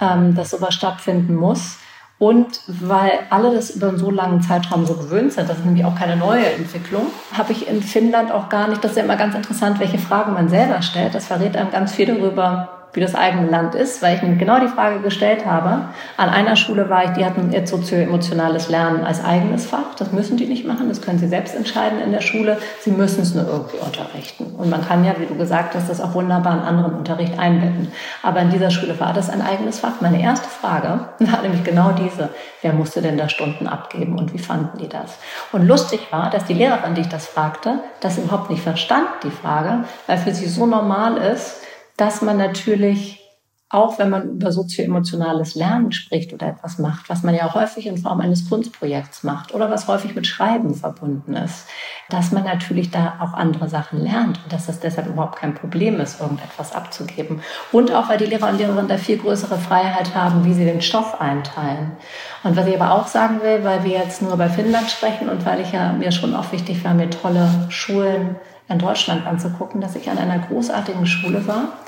[0.00, 1.78] ähm, dass sowas stattfinden muss.
[2.18, 5.84] Und weil alle das über einen so langen Zeitraum so gewöhnt sind, das ist nämlich
[5.84, 9.16] auch keine neue Entwicklung, habe ich in Finnland auch gar nicht, das ist ja immer
[9.16, 11.14] ganz interessant, welche Fragen man selber stellt.
[11.14, 14.58] Das verrät einem ganz viel darüber, wie das eigene Land ist, weil ich mir genau
[14.58, 15.90] die Frage gestellt habe.
[16.16, 19.94] An einer Schule war ich, die hatten jetzt sozioemotionales Lernen als eigenes Fach.
[19.98, 22.56] Das müssen die nicht machen, das können sie selbst entscheiden in der Schule.
[22.80, 24.46] Sie müssen es nur irgendwie unterrichten.
[24.56, 27.92] Und man kann ja, wie du gesagt hast, das auch wunderbar in anderen Unterricht einbetten.
[28.22, 30.00] Aber in dieser Schule war das ein eigenes Fach.
[30.00, 32.30] Meine erste Frage war nämlich genau diese.
[32.62, 35.18] Wer musste denn da Stunden abgeben und wie fanden die das?
[35.52, 39.30] Und lustig war, dass die Lehrerin, die ich das fragte, das überhaupt nicht verstand, die
[39.30, 41.65] Frage, weil für sie so normal ist,
[41.96, 43.22] dass man natürlich
[43.68, 47.98] auch wenn man über sozioemotionales Lernen spricht oder etwas macht, was man ja häufig in
[47.98, 51.66] Form eines Kunstprojekts macht oder was häufig mit Schreiben verbunden ist,
[52.08, 55.98] dass man natürlich da auch andere Sachen lernt und dass das deshalb überhaupt kein Problem
[55.98, 57.40] ist, irgendetwas abzugeben.
[57.72, 60.80] Und auch, weil die Lehrer und Lehrerinnen da viel größere Freiheit haben, wie sie den
[60.80, 61.96] Stoff einteilen.
[62.44, 65.44] Und was ich aber auch sagen will, weil wir jetzt nur bei Finnland sprechen und
[65.44, 68.36] weil ich ja mir schon auch wichtig war, mir tolle Schulen
[68.68, 71.78] in Deutschland anzugucken, dass ich an einer großartigen Schule war.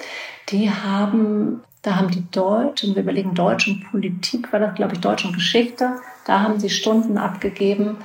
[0.51, 4.95] Die haben, da haben die Deutsch, und wir überlegen Deutsch und Politik, war das, glaube
[4.95, 7.99] ich, Deutsch und Geschichte, da haben sie Stunden abgegeben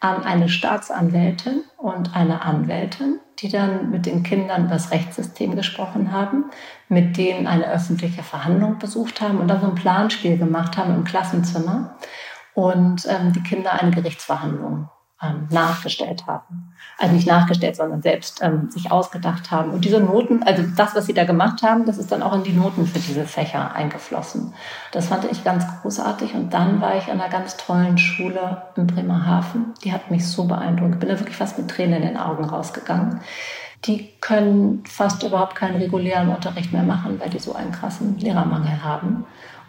[0.00, 6.12] an eine Staatsanwältin und eine Anwältin, die dann mit den Kindern über das Rechtssystem gesprochen
[6.12, 6.46] haben,
[6.88, 11.04] mit denen eine öffentliche Verhandlung besucht haben und dann so ein Planspiel gemacht haben im
[11.04, 11.96] Klassenzimmer
[12.54, 14.88] und ähm, die Kinder eine Gerichtsverhandlung
[15.22, 16.74] ähm, nachgestellt haben.
[16.98, 19.70] Also nicht nachgestellt, sondern selbst ähm, sich ausgedacht haben.
[19.70, 22.42] Und diese Noten, also das, was sie da gemacht haben, das ist dann auch in
[22.42, 24.54] die Noten für diese Fächer eingeflossen.
[24.92, 26.34] Das fand ich ganz großartig.
[26.34, 29.74] Und dann war ich an einer ganz tollen Schule in Bremerhaven.
[29.84, 30.94] Die hat mich so beeindruckt.
[30.94, 33.20] Ich bin da wirklich fast mit Tränen in den Augen rausgegangen.
[33.84, 38.82] Die können fast überhaupt keinen regulären Unterricht mehr machen, weil die so einen krassen Lehrermangel
[38.82, 39.26] haben.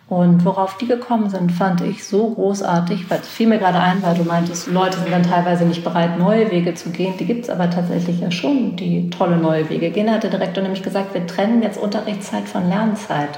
[0.09, 4.01] Und worauf die gekommen sind, fand ich so großartig, weil es fiel mir gerade ein,
[4.01, 7.15] weil du meintest, Leute sind dann teilweise nicht bereit, neue Wege zu gehen.
[7.19, 10.09] Die gibt es aber tatsächlich ja schon, die tolle neue Wege gehen.
[10.09, 13.37] Hat der Direktor nämlich gesagt, wir trennen jetzt Unterrichtszeit von Lernzeit.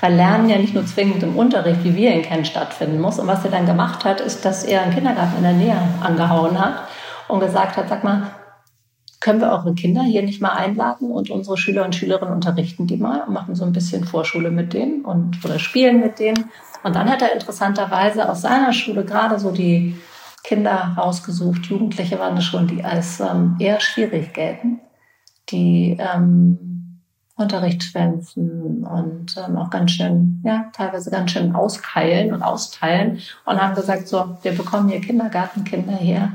[0.00, 3.18] Weil Lernen ja nicht nur zwingend im Unterricht, wie wir ihn kennen, stattfinden muss.
[3.18, 6.60] Und was er dann gemacht hat, ist, dass er einen Kindergarten in der Nähe angehauen
[6.60, 6.86] hat
[7.26, 8.22] und gesagt hat, sag mal,
[9.24, 12.98] können wir eure Kinder hier nicht mal einladen und unsere Schüler und Schülerinnen unterrichten die
[12.98, 16.50] mal und machen so ein bisschen Vorschule mit denen und oder spielen mit denen.
[16.82, 19.96] Und dann hat er interessanterweise aus seiner Schule gerade so die
[20.42, 24.80] Kinder rausgesucht, Jugendliche waren das schon, die als ähm, eher schwierig gelten,
[25.48, 27.00] die ähm,
[27.34, 33.58] Unterricht schwänzen und ähm, auch ganz schön, ja, teilweise ganz schön auskeilen und austeilen und
[33.58, 36.30] haben gesagt, so, wir bekommen hier Kindergartenkinder her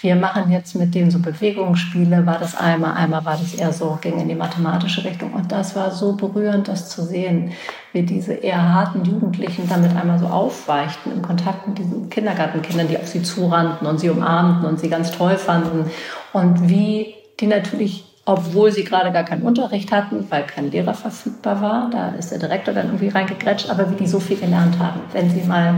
[0.00, 3.98] wir machen jetzt mit denen so Bewegungsspiele, war das einmal, einmal war das eher so,
[4.00, 5.32] ging in die mathematische Richtung.
[5.32, 7.52] Und das war so berührend, das zu sehen,
[7.92, 12.96] wie diese eher harten Jugendlichen damit einmal so aufweichten im Kontakt mit diesen Kindergartenkindern, die
[12.96, 15.90] auf sie zurannten und sie umarmten und sie ganz toll fanden.
[16.32, 21.62] Und wie die natürlich obwohl sie gerade gar keinen Unterricht hatten, weil kein Lehrer verfügbar
[21.62, 21.88] war.
[21.90, 25.00] Da ist der Direktor dann irgendwie reingegrätscht, aber wie die so viel gelernt haben.
[25.14, 25.76] Wenn sie mal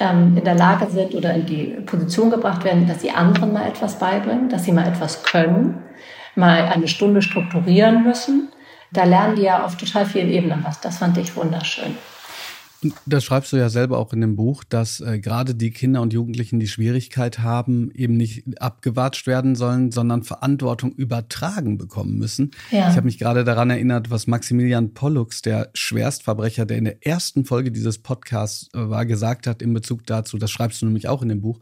[0.00, 3.68] ähm, in der Lage sind oder in die Position gebracht werden, dass sie anderen mal
[3.68, 5.82] etwas beibringen, dass sie mal etwas können,
[6.34, 8.48] mal eine Stunde strukturieren müssen.
[8.92, 10.80] Da lernen die ja auf total vielen Ebenen was.
[10.80, 11.96] Das fand ich wunderschön.
[13.04, 16.14] Das schreibst du ja selber auch in dem Buch, dass äh, gerade die Kinder und
[16.14, 22.52] Jugendlichen, die Schwierigkeit haben, eben nicht abgewatscht werden sollen, sondern Verantwortung übertragen bekommen müssen.
[22.70, 22.88] Ja.
[22.88, 27.44] Ich habe mich gerade daran erinnert, was Maximilian Pollux, der Schwerstverbrecher, der in der ersten
[27.44, 31.22] Folge dieses Podcasts äh, war, gesagt hat in Bezug dazu, das schreibst du nämlich auch
[31.22, 31.60] in dem Buch,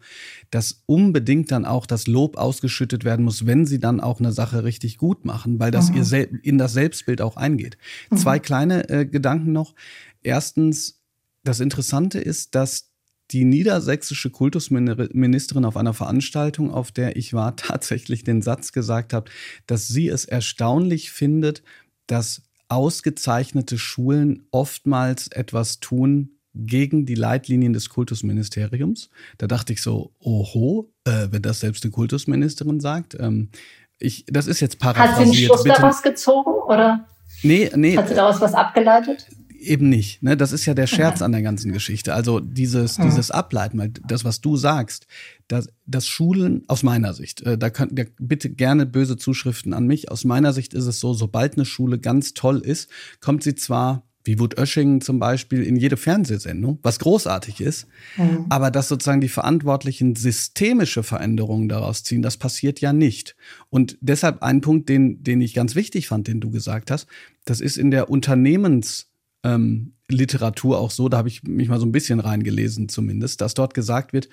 [0.51, 4.62] dass unbedingt dann auch das Lob ausgeschüttet werden muss, wenn sie dann auch eine Sache
[4.62, 5.97] richtig gut machen, weil das mhm.
[5.97, 7.77] ihr in das Selbstbild auch eingeht.
[8.11, 8.16] Mhm.
[8.19, 9.75] Zwei kleine äh, Gedanken noch.
[10.23, 10.97] Erstens,
[11.45, 12.91] das Interessante ist, dass
[13.30, 19.30] die niedersächsische Kultusministerin auf einer Veranstaltung, auf der ich war, tatsächlich den Satz gesagt hat,
[19.66, 21.62] dass sie es erstaunlich findet,
[22.07, 29.11] dass ausgezeichnete Schulen oftmals etwas tun gegen die Leitlinien des Kultusministeriums.
[29.39, 33.16] Da dachte ich so, oho, äh, wenn das selbst die Kultusministerin sagt.
[33.18, 33.51] Ähm,
[33.99, 35.18] ich, das ist jetzt paraphrasiert.
[35.18, 37.07] Hat sie einen Schluss daraus gezogen oder?
[37.43, 37.97] Nee, nee.
[37.97, 39.26] Hat sie daraus was abgeleitet?
[39.59, 40.22] Eben nicht.
[40.22, 40.36] Ne?
[40.36, 42.14] Das ist ja der Scherz an der ganzen Geschichte.
[42.14, 45.06] Also dieses, dieses Ableiten, weil das, was du sagst,
[45.48, 49.86] das, das Schulen, aus meiner Sicht, äh, da könnt ihr bitte gerne böse Zuschriften an
[49.86, 50.11] mich.
[50.11, 52.88] Aus meiner Sicht ist es so, sobald eine Schule ganz toll ist,
[53.20, 57.86] kommt sie zwar wie Wood Oesching zum Beispiel, in jede Fernsehsendung, was großartig ist.
[58.18, 58.44] Mhm.
[58.50, 63.36] Aber dass sozusagen die Verantwortlichen systemische Veränderungen daraus ziehen, das passiert ja nicht.
[63.70, 67.06] Und deshalb ein Punkt, den, den ich ganz wichtig fand, den du gesagt hast,
[67.46, 69.07] das ist in der Unternehmensliteratur
[69.45, 73.74] ähm, auch so, da habe ich mich mal so ein bisschen reingelesen zumindest, dass dort
[73.74, 74.28] gesagt wird,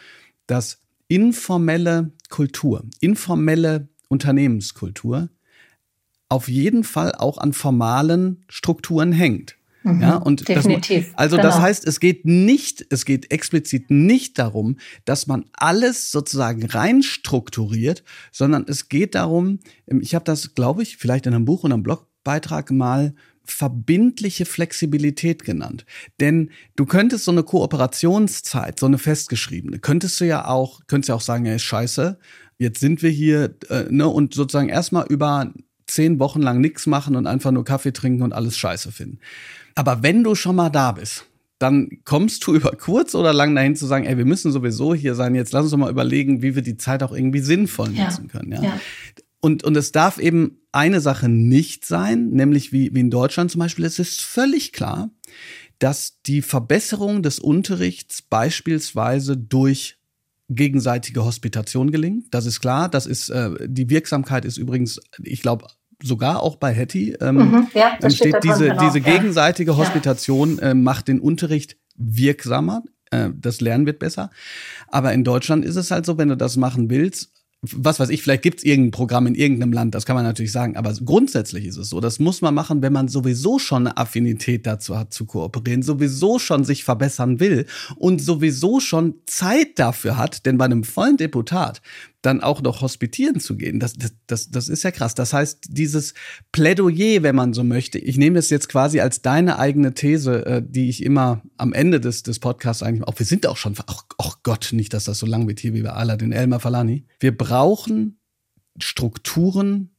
[0.47, 5.29] dass informelle Kultur, informelle Unternehmenskultur
[6.29, 9.57] auf jeden Fall auch an formalen Strukturen hängt.
[9.83, 11.11] Mhm, ja, und definitiv.
[11.11, 11.49] Das, also genau.
[11.49, 17.03] das heißt, es geht nicht, es geht explizit nicht darum, dass man alles sozusagen rein
[17.03, 21.71] strukturiert, sondern es geht darum, ich habe das, glaube ich, vielleicht in einem Buch und
[21.71, 23.13] einem Blogbeitrag mal
[23.45, 25.85] verbindliche Flexibilität genannt.
[26.19, 31.15] Denn du könntest so eine Kooperationszeit, so eine festgeschriebene, könntest du ja auch, könntest ja
[31.15, 32.17] auch sagen, ja, ist scheiße,
[32.57, 35.53] jetzt sind wir hier, äh, ne, und sozusagen erstmal über
[35.87, 39.19] zehn Wochen lang nichts machen und einfach nur Kaffee trinken und alles scheiße finden.
[39.75, 41.25] Aber wenn du schon mal da bist,
[41.59, 45.15] dann kommst du über kurz oder lang dahin zu sagen, ey, wir müssen sowieso hier
[45.15, 48.29] sein, jetzt lass uns doch mal überlegen, wie wir die Zeit auch irgendwie sinnvoll nutzen
[48.31, 48.39] ja.
[48.39, 48.51] können.
[48.51, 48.63] Ja?
[48.63, 48.79] ja.
[49.41, 53.59] Und, und es darf eben eine Sache nicht sein, nämlich wie, wie in Deutschland zum
[53.59, 55.09] Beispiel, es ist völlig klar,
[55.79, 59.97] dass die Verbesserung des Unterrichts beispielsweise durch
[60.49, 62.27] gegenseitige Hospitation gelingt.
[62.31, 62.89] Das ist klar.
[62.89, 65.67] Das ist äh, die Wirksamkeit ist übrigens, ich glaube,
[66.03, 68.85] sogar auch bei Hetty ähm, mhm, ja, das steht diese, genau.
[68.85, 72.83] diese gegenseitige Hospitation äh, macht den Unterricht wirksamer.
[73.11, 74.29] Äh, das Lernen wird besser.
[74.87, 77.31] Aber in Deutschland ist es halt so, wenn du das machen willst,
[77.73, 80.51] was weiß ich, vielleicht gibt es irgendein Programm in irgendeinem Land, das kann man natürlich
[80.51, 83.97] sagen, aber grundsätzlich ist es so, das muss man machen, wenn man sowieso schon eine
[83.97, 87.65] Affinität dazu hat zu kooperieren, sowieso schon sich verbessern will
[87.97, 91.81] und sowieso schon Zeit dafür hat, denn bei einem vollen Deputat
[92.25, 95.15] dann auch noch hospitieren zu gehen, das, das, das, das ist ja krass.
[95.15, 96.13] Das heißt, dieses
[96.51, 100.63] Plädoyer, wenn man so möchte, ich nehme das jetzt quasi als deine eigene These, äh,
[100.65, 104.03] die ich immer am Ende des, des Podcasts eigentlich, auch wir sind auch schon, ach,
[104.17, 107.05] oh Gott, nicht, dass das so lang wird hier wie bei Aladdin Elmar Falani.
[107.19, 108.19] Wir brauchen
[108.79, 109.91] Strukturen,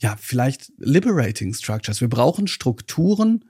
[0.00, 2.00] ja, vielleicht liberating structures.
[2.00, 3.44] Wir brauchen Strukturen,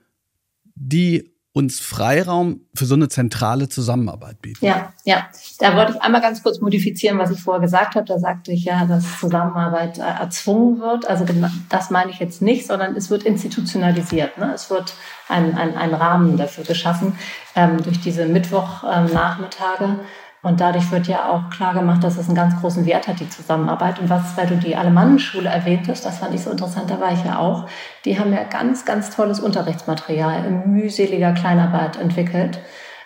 [0.75, 4.63] die uns Freiraum für so eine zentrale Zusammenarbeit bieten.
[4.63, 5.27] Ja, ja.
[5.57, 8.05] Da wollte ich einmal ganz kurz modifizieren, was ich vorher gesagt habe.
[8.05, 11.07] Da sagte ich ja, dass Zusammenarbeit äh, erzwungen wird.
[11.07, 11.25] Also
[11.69, 14.37] das meine ich jetzt nicht, sondern es wird institutionalisiert.
[14.37, 14.51] Ne?
[14.53, 14.93] Es wird
[15.27, 17.17] ein, ein, ein Rahmen dafür geschaffen
[17.55, 19.83] ähm, durch diese Mittwochnachmittage.
[19.85, 19.99] Ähm,
[20.41, 23.27] und dadurch wird ja auch klar gemacht, dass es einen ganz großen Wert hat, die
[23.27, 23.99] Zusammenarbeit.
[23.99, 27.25] Und was, weil du die Alemannenschule erwähntest, das fand ich so interessant, da war ich
[27.25, 27.67] ja auch.
[28.05, 32.61] Die haben ja ganz, ganz tolles Unterrichtsmaterial in mühseliger Kleinarbeit entwickelt.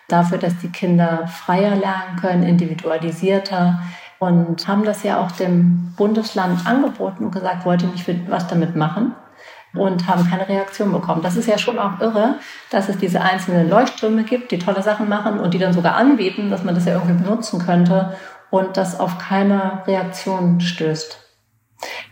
[0.08, 3.80] Dafür, dass die Kinder freier lernen können, individualisierter.
[4.20, 8.76] Und haben das ja auch dem Bundesland angeboten und gesagt, wollt ihr nicht was damit
[8.76, 9.16] machen?
[9.76, 11.21] Und haben keine Reaktion bekommen.
[11.21, 12.36] Das ist ja schon auch irre,
[12.69, 16.49] dass es diese einzelnen Leuchttürme gibt, die tolle Sachen machen und die dann sogar anbieten,
[16.49, 18.15] dass man das ja irgendwie benutzen könnte
[18.49, 21.19] und das auf keine Reaktion stößt.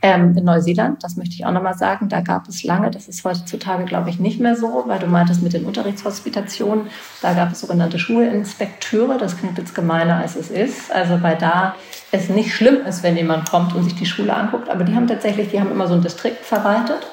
[0.02, 3.24] Ähm, in Neuseeland, das möchte ich auch nochmal sagen, da gab es lange, das ist
[3.24, 6.88] heutzutage, glaube ich, nicht mehr so, weil du meintest mit den Unterrichtshospitationen,
[7.22, 10.92] da gab es sogenannte Schulinspekteure, das klingt jetzt gemeiner, als es ist.
[10.92, 11.76] Also weil da
[12.12, 15.08] es nicht schlimm ist, wenn jemand kommt und sich die Schule anguckt, aber die haben
[15.08, 17.08] tatsächlich, die haben immer so ein Distrikt verwaltet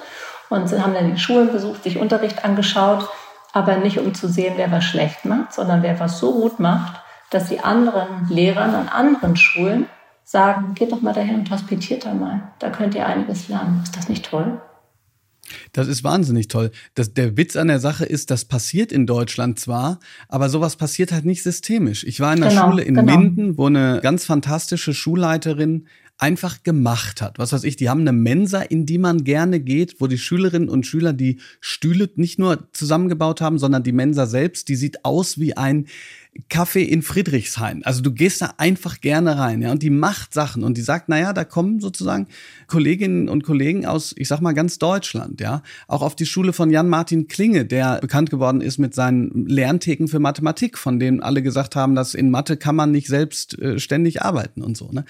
[0.51, 3.09] und haben dann die Schulen besucht, sich Unterricht angeschaut,
[3.53, 7.01] aber nicht um zu sehen, wer was schlecht macht, sondern wer was so gut macht,
[7.31, 9.87] dass die anderen Lehrern an anderen Schulen
[10.25, 12.53] sagen, geht doch mal dahin und hospitiert da mal.
[12.59, 13.81] Da könnt ihr einiges lernen.
[13.83, 14.61] Ist das nicht toll?
[15.73, 16.71] Das ist wahnsinnig toll.
[16.95, 21.13] Das, der Witz an der Sache ist, das passiert in Deutschland zwar, aber sowas passiert
[21.13, 22.05] halt nicht systemisch.
[22.05, 23.19] Ich war in der genau, Schule in genau.
[23.19, 25.87] Minden, wo eine ganz fantastische Schulleiterin
[26.19, 27.39] einfach gemacht hat.
[27.39, 30.69] Was weiß ich, die haben eine Mensa, in die man gerne geht, wo die Schülerinnen
[30.69, 35.39] und Schüler die Stühle nicht nur zusammengebaut haben, sondern die Mensa selbst, die sieht aus
[35.39, 35.87] wie ein
[36.49, 37.85] Kaffee in Friedrichshain.
[37.85, 41.09] Also du gehst da einfach gerne rein, ja, und die macht Sachen und die sagt,
[41.09, 42.29] naja, da kommen sozusagen
[42.67, 45.63] Kolleginnen und Kollegen aus, ich sag mal, ganz Deutschland, ja.
[45.89, 50.21] Auch auf die Schule von Jan-Martin Klinge, der bekannt geworden ist mit seinen Lerntheken für
[50.21, 54.23] Mathematik, von denen alle gesagt haben, dass in Mathe kann man nicht selbst äh, ständig
[54.23, 55.05] arbeiten und so, ne.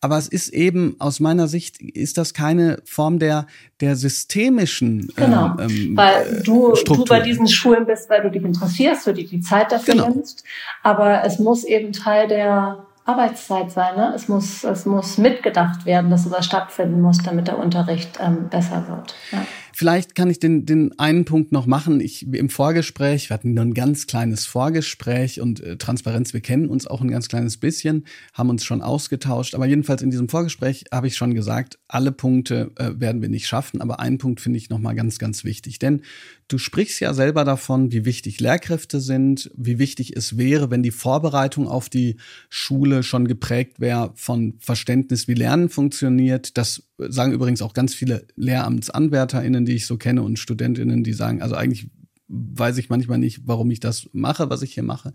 [0.00, 3.46] Aber es ist eben, aus meiner Sicht, ist das keine Form der,
[3.80, 8.42] der systemischen, Genau, ähm, ähm weil du, du bei diesen Schulen bist, weil du dich
[8.42, 10.10] interessierst, du dir die Zeit dafür genau.
[10.10, 10.44] nimmst.
[10.82, 13.96] Aber es muss eben Teil der Arbeitszeit sein.
[13.96, 14.12] Ne?
[14.14, 18.88] Es, muss, es muss mitgedacht werden, dass sowas stattfinden muss, damit der Unterricht ähm, besser
[18.88, 19.14] wird.
[19.30, 19.44] Ja.
[19.76, 22.00] Vielleicht kann ich den, den einen Punkt noch machen.
[22.00, 26.68] Ich im Vorgespräch, wir hatten nur ein ganz kleines Vorgespräch und äh, Transparenz, wir kennen
[26.68, 29.56] uns auch ein ganz kleines bisschen, haben uns schon ausgetauscht.
[29.56, 33.48] Aber jedenfalls in diesem Vorgespräch habe ich schon gesagt, alle Punkte äh, werden wir nicht
[33.48, 33.80] schaffen.
[33.80, 35.80] Aber einen Punkt finde ich nochmal ganz, ganz wichtig.
[35.80, 36.02] Denn
[36.48, 40.90] du sprichst ja selber davon, wie wichtig Lehrkräfte sind, wie wichtig es wäre, wenn die
[40.90, 42.16] Vorbereitung auf die
[42.48, 46.56] Schule schon geprägt wäre von Verständnis, wie Lernen funktioniert.
[46.58, 51.42] Das sagen übrigens auch ganz viele LehramtsanwärterInnen, die ich so kenne und StudentInnen, die sagen,
[51.42, 51.88] also eigentlich
[52.28, 55.12] weiß ich manchmal nicht, warum ich das mache, was ich hier mache.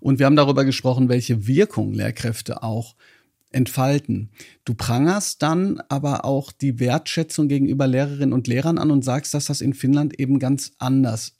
[0.00, 2.94] Und wir haben darüber gesprochen, welche Wirkung Lehrkräfte auch
[3.50, 4.30] entfalten.
[4.64, 9.46] Du prangerst dann aber auch die Wertschätzung gegenüber Lehrerinnen und Lehrern an und sagst, dass
[9.46, 11.38] das in Finnland eben ganz anders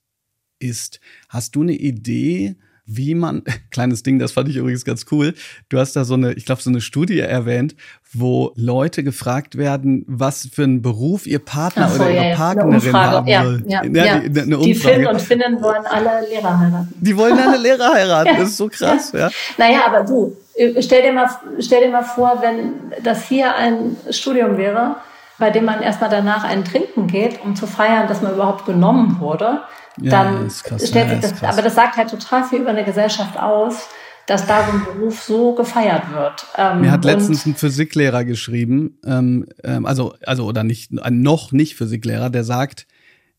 [0.59, 1.01] ist.
[1.29, 2.57] Hast du eine Idee,
[2.89, 5.35] wie man, kleines Ding, das fand ich übrigens ganz cool.
[5.69, 7.77] Du hast da so eine, ich glaube, so eine Studie erwähnt,
[8.13, 12.93] wo Leute gefragt werden, was für einen Beruf ihr Partner so, oder ihre ja, Partnerin
[12.95, 13.65] haben will.
[13.69, 14.19] Ja, ja, ja.
[14.21, 16.95] Die, eine die Finn und Finnen wollen alle Lehrer heiraten.
[16.99, 19.29] Die wollen alle Lehrer heiraten, das ist so krass, ja.
[19.59, 20.35] Naja, aber du,
[20.81, 21.29] stell dir mal,
[21.61, 24.97] stell dir mal vor, wenn das hier ein Studium wäre,
[25.39, 29.21] bei dem man erstmal danach einen trinken geht, um zu feiern, dass man überhaupt genommen
[29.21, 29.61] wurde
[30.01, 33.39] ja, dann krass, stellt sich das, aber das sagt halt total viel über eine Gesellschaft
[33.39, 33.89] aus,
[34.27, 36.47] dass da so ein Beruf so gefeiert wird.
[36.57, 41.53] Ähm, Mir hat letztens ein Physiklehrer geschrieben, ähm, ähm, also, also, oder nicht, ein noch
[41.53, 42.87] nicht Physiklehrer, der sagt,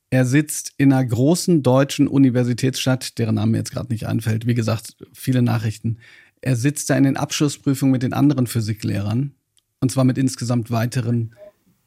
[0.09, 4.47] er sitzt in einer großen deutschen Universitätsstadt, deren Name mir jetzt gerade nicht einfällt.
[4.47, 5.99] Wie gesagt, viele Nachrichten.
[6.41, 9.33] Er sitzt da in den Abschlussprüfungen mit den anderen Physiklehrern.
[9.81, 11.35] Und zwar mit insgesamt weiteren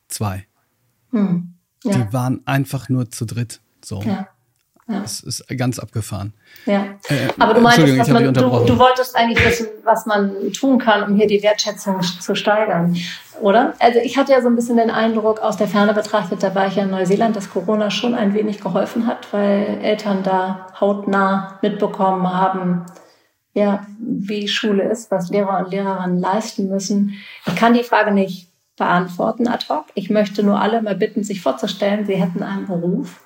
[0.09, 0.47] zwei.
[1.11, 1.93] Hm, ja.
[1.93, 3.61] Die waren einfach nur zu dritt.
[3.85, 4.03] So.
[4.03, 4.29] Ja.
[4.89, 5.01] Ja.
[5.01, 6.33] Das ist ganz abgefahren.
[6.67, 6.87] Ja.
[7.09, 11.05] Äh, Aber du meintest, dass man, du, du, wolltest eigentlich wissen, was man tun kann,
[11.05, 12.97] um hier die Wertschätzung zu steigern,
[13.41, 13.75] oder?
[13.79, 16.67] Also ich hatte ja so ein bisschen den Eindruck, aus der Ferne betrachtet, da war
[16.67, 21.61] ich ja in Neuseeland, dass Corona schon ein wenig geholfen hat, weil Eltern da hautnah
[21.63, 22.85] mitbekommen haben,
[23.55, 27.15] ja, wie Schule ist, was Lehrer und Lehrerinnen leisten müssen.
[27.47, 29.85] Ich kann die Frage nicht beantworten ad hoc.
[29.95, 33.21] Ich möchte nur alle mal bitten, sich vorzustellen, sie hätten einen Beruf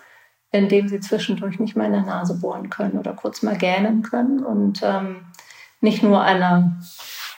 [0.52, 4.44] indem sie zwischendurch nicht mal in der Nase bohren können oder kurz mal gähnen können
[4.44, 5.26] und ähm,
[5.80, 6.80] nicht nur eine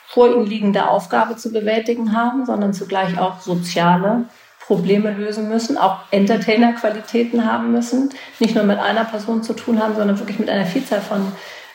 [0.07, 4.25] vor ihnen liegende Aufgabe zu bewältigen haben, sondern zugleich auch soziale
[4.59, 9.95] Probleme lösen müssen, auch Entertainer-Qualitäten haben müssen, nicht nur mit einer Person zu tun haben,
[9.95, 11.31] sondern wirklich mit einer Vielzahl von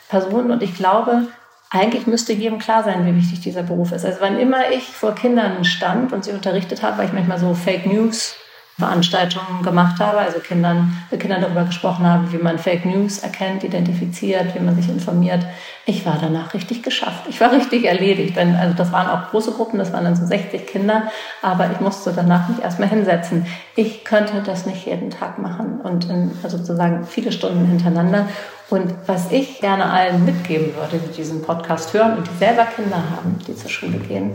[0.09, 0.51] Personen.
[0.51, 1.27] Und ich glaube,
[1.69, 4.05] eigentlich müsste jedem klar sein, wie wichtig dieser Beruf ist.
[4.05, 7.53] Also wann immer ich vor Kindern stand und sie unterrichtet habe, weil ich manchmal so
[7.53, 8.35] Fake News
[8.77, 13.63] Veranstaltungen gemacht habe, also Kindern, mit Kindern darüber gesprochen habe, wie man Fake News erkennt,
[13.63, 15.45] identifiziert, wie man sich informiert.
[15.85, 17.23] Ich war danach richtig geschafft.
[17.29, 18.35] Ich war richtig erledigt.
[18.35, 21.03] Denn, also das waren auch große Gruppen, das waren dann so 60 Kinder,
[21.41, 23.45] aber ich musste danach mich erstmal hinsetzen.
[23.77, 28.27] Ich könnte das nicht jeden Tag machen und in, also sozusagen viele Stunden hintereinander.
[28.69, 32.97] Und was ich gerne allen mitgeben würde, die diesen Podcast hören und die selber Kinder
[33.15, 34.31] haben, die zur Schule gehen,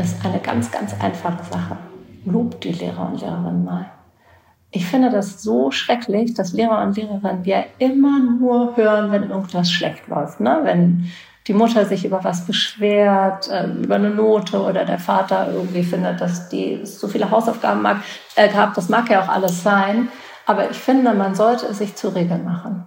[0.00, 1.76] ist eine ganz, ganz einfache Sache
[2.26, 3.86] lobt die Lehrer und Lehrerinnen mal.
[4.70, 9.70] Ich finde das so schrecklich, dass Lehrer und Lehrerinnen ja immer nur hören, wenn irgendwas
[9.70, 10.40] schlecht läuft.
[10.40, 10.60] Ne?
[10.64, 11.10] Wenn
[11.46, 16.20] die Mutter sich über was beschwert, äh, über eine Note oder der Vater irgendwie findet,
[16.20, 17.98] dass die so viele Hausaufgaben mag,
[18.34, 18.76] äh, gehabt.
[18.76, 20.08] Das mag ja auch alles sein.
[20.44, 22.86] Aber ich finde, man sollte es sich zur Regel machen.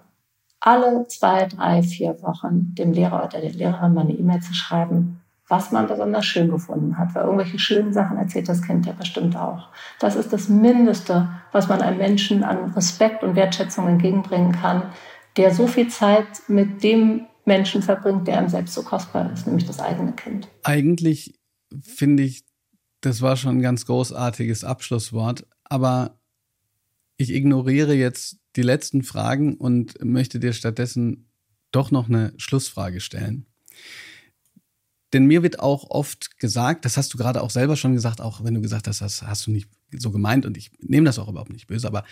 [0.59, 5.18] Alle zwei, drei, vier Wochen dem Lehrer oder der Lehrerin mal eine E-Mail zu schreiben
[5.49, 7.13] was man besonders schön gefunden hat.
[7.13, 9.69] Weil irgendwelche schönen Sachen erzählt das Kind ja bestimmt auch.
[9.99, 14.83] Das ist das Mindeste, was man einem Menschen an Respekt und Wertschätzung entgegenbringen kann,
[15.35, 19.65] der so viel Zeit mit dem Menschen verbringt, der einem selbst so kostbar ist, nämlich
[19.65, 20.47] das eigene Kind.
[20.63, 21.39] Eigentlich
[21.81, 22.45] finde ich,
[23.01, 26.19] das war schon ein ganz großartiges Abschlusswort, aber
[27.17, 31.29] ich ignoriere jetzt die letzten Fragen und möchte dir stattdessen
[31.71, 33.45] doch noch eine Schlussfrage stellen.
[35.13, 38.43] Denn mir wird auch oft gesagt, das hast du gerade auch selber schon gesagt, auch
[38.43, 41.27] wenn du gesagt hast, das hast du nicht so gemeint und ich nehme das auch
[41.27, 42.03] überhaupt nicht böse, aber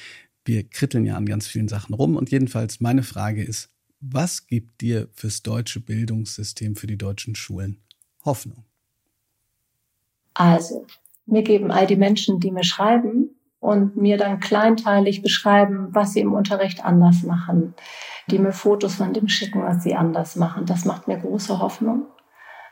[0.45, 2.15] wir kritteln ja an ganz vielen Sachen rum.
[2.15, 3.69] Und jedenfalls meine Frage ist,
[3.99, 7.81] was gibt dir fürs deutsche Bildungssystem, für die deutschen Schulen
[8.23, 8.63] Hoffnung?
[10.33, 10.85] Also,
[11.25, 16.19] mir geben all die Menschen, die mir schreiben und mir dann kleinteilig beschreiben, was sie
[16.19, 17.73] im Unterricht anders machen,
[18.29, 20.65] die mir Fotos von dem schicken, was sie anders machen.
[20.65, 22.05] Das macht mir große Hoffnung.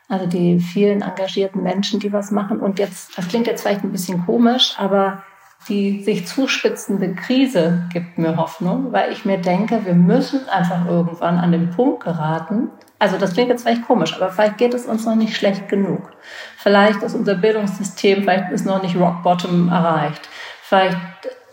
[0.07, 2.59] Also die vielen engagierten Menschen, die was machen.
[2.59, 5.23] Und jetzt, das klingt jetzt vielleicht ein bisschen komisch, aber
[5.67, 11.39] die sich zuspitzende Krise gibt mir Hoffnung, weil ich mir denke, wir müssen einfach irgendwann
[11.39, 12.69] an den Punkt geraten.
[12.99, 16.11] Also das klingt jetzt vielleicht komisch, aber vielleicht geht es uns noch nicht schlecht genug.
[16.57, 20.29] Vielleicht ist unser Bildungssystem, vielleicht ist noch nicht Rock Bottom erreicht.
[20.61, 20.97] Vielleicht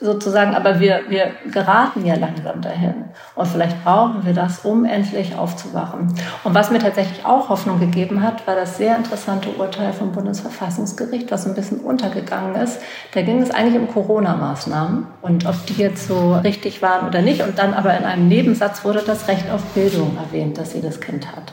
[0.02, 3.04] sozusagen, aber wir, wir geraten ja langsam dahin.
[3.34, 6.14] Und vielleicht brauchen wir das, um endlich aufzuwachen.
[6.44, 11.30] Und was mir tatsächlich auch Hoffnung gegeben hat, war das sehr interessante Urteil vom Bundesverfassungsgericht,
[11.30, 12.80] was ein bisschen untergegangen ist.
[13.14, 17.42] Da ging es eigentlich um Corona-Maßnahmen und ob die jetzt so richtig waren oder nicht.
[17.42, 21.28] Und dann aber in einem Nebensatz wurde das Recht auf Bildung erwähnt, dass jedes Kind
[21.34, 21.52] hat.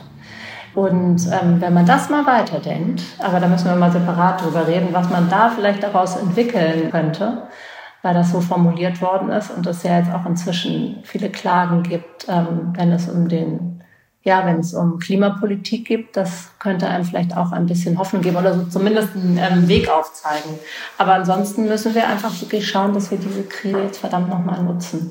[0.74, 4.88] Und ähm, wenn man das mal weiterdenkt, aber da müssen wir mal separat drüber reden,
[4.92, 7.42] was man da vielleicht daraus entwickeln könnte,
[8.02, 12.26] weil das so formuliert worden ist und es ja jetzt auch inzwischen viele Klagen gibt,
[12.28, 13.82] ähm, wenn es um den,
[14.22, 18.36] ja, wenn es um Klimapolitik gibt, das könnte einem vielleicht auch ein bisschen Hoffnung geben
[18.36, 20.58] oder so zumindest einen ähm, Weg aufzeigen.
[20.98, 25.10] Aber ansonsten müssen wir einfach wirklich schauen, dass wir diese Krise jetzt verdammt nochmal nutzen.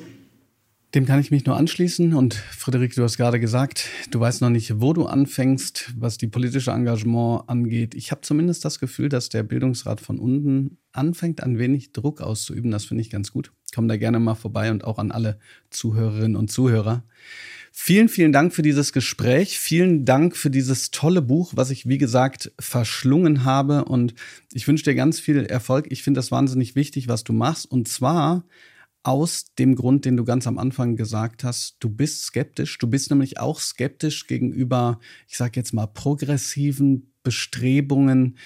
[0.96, 2.16] Dem kann ich mich nur anschließen.
[2.16, 6.28] Und Frederik, du hast gerade gesagt, du weißt noch nicht, wo du anfängst, was die
[6.28, 7.94] politische Engagement angeht.
[7.94, 12.72] Ich habe zumindest das Gefühl, dass der Bildungsrat von unten anfängt, ein wenig Druck auszuüben.
[12.72, 13.52] Das finde ich ganz gut.
[13.74, 17.04] Komm da gerne mal vorbei und auch an alle Zuhörerinnen und Zuhörer.
[17.72, 19.60] Vielen, vielen Dank für dieses Gespräch.
[19.60, 23.86] Vielen Dank für dieses tolle Buch, was ich, wie gesagt, verschlungen habe.
[23.86, 24.16] Und
[24.54, 25.86] ich wünsche dir ganz viel Erfolg.
[25.92, 27.70] Ich finde das wahnsinnig wichtig, was du machst.
[27.70, 28.44] Und zwar
[29.04, 31.78] aus dem Grund, den du ganz am Anfang gesagt hast.
[31.80, 32.78] Du bist skeptisch.
[32.78, 38.38] Du bist nämlich auch skeptisch gegenüber, ich sage jetzt mal, progressiven Bestrebungen,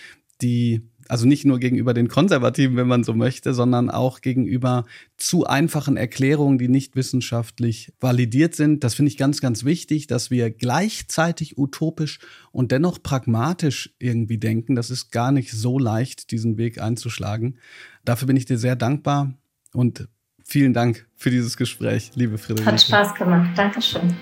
[0.41, 4.86] die also nicht nur gegenüber den Konservativen, wenn man so möchte, sondern auch gegenüber
[5.18, 8.84] zu einfachen Erklärungen, die nicht wissenschaftlich validiert sind.
[8.84, 12.20] Das finde ich ganz, ganz wichtig, dass wir gleichzeitig utopisch
[12.51, 14.76] und dennoch pragmatisch irgendwie denken.
[14.76, 17.58] Das ist gar nicht so leicht, diesen Weg einzuschlagen.
[18.06, 19.34] Dafür bin ich dir sehr dankbar
[19.74, 20.08] und
[20.54, 22.74] Vielen Dank für dieses Gespräch, liebe Friederike.
[22.74, 23.58] Hat Spaß gemacht.
[23.58, 24.14] Dankeschön.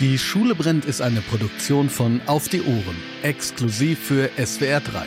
[0.00, 5.06] Die Schule brennt ist eine Produktion von Auf die Ohren, exklusiv für SWR 3.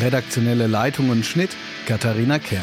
[0.00, 1.50] Redaktionelle Leitung und Schnitt
[1.86, 2.62] Katharina Kern.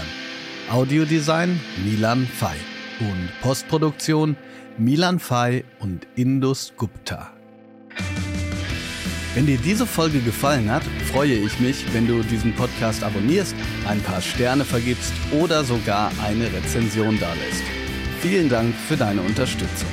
[0.71, 2.57] Audiodesign Milan Fay.
[2.99, 4.35] Und Postproduktion
[4.79, 7.34] Milan Fay und Indus Gupta.
[9.35, 13.53] Wenn dir diese Folge gefallen hat, freue ich mich, wenn du diesen Podcast abonnierst,
[13.85, 17.63] ein paar Sterne vergibst oder sogar eine Rezension dalässt.
[18.21, 19.89] Vielen Dank für deine Unterstützung.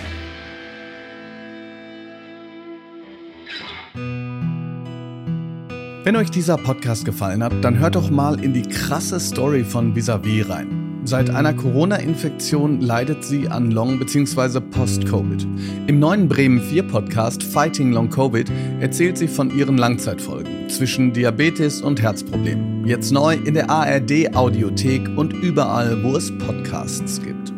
[6.05, 9.97] Wenn euch dieser Podcast gefallen hat, dann hört doch mal in die krasse Story von
[9.97, 10.92] Visavi rein.
[11.05, 14.61] Seit einer Corona-Infektion leidet sie an Long- bzw.
[14.61, 15.47] Post-Covid.
[15.89, 18.51] Im neuen Bremen 4 Podcast Fighting Long Covid
[18.81, 22.87] erzählt sie von ihren Langzeitfolgen zwischen Diabetes und Herzproblemen.
[22.87, 27.53] Jetzt neu in der ARD Audiothek und überall, wo es Podcasts gibt.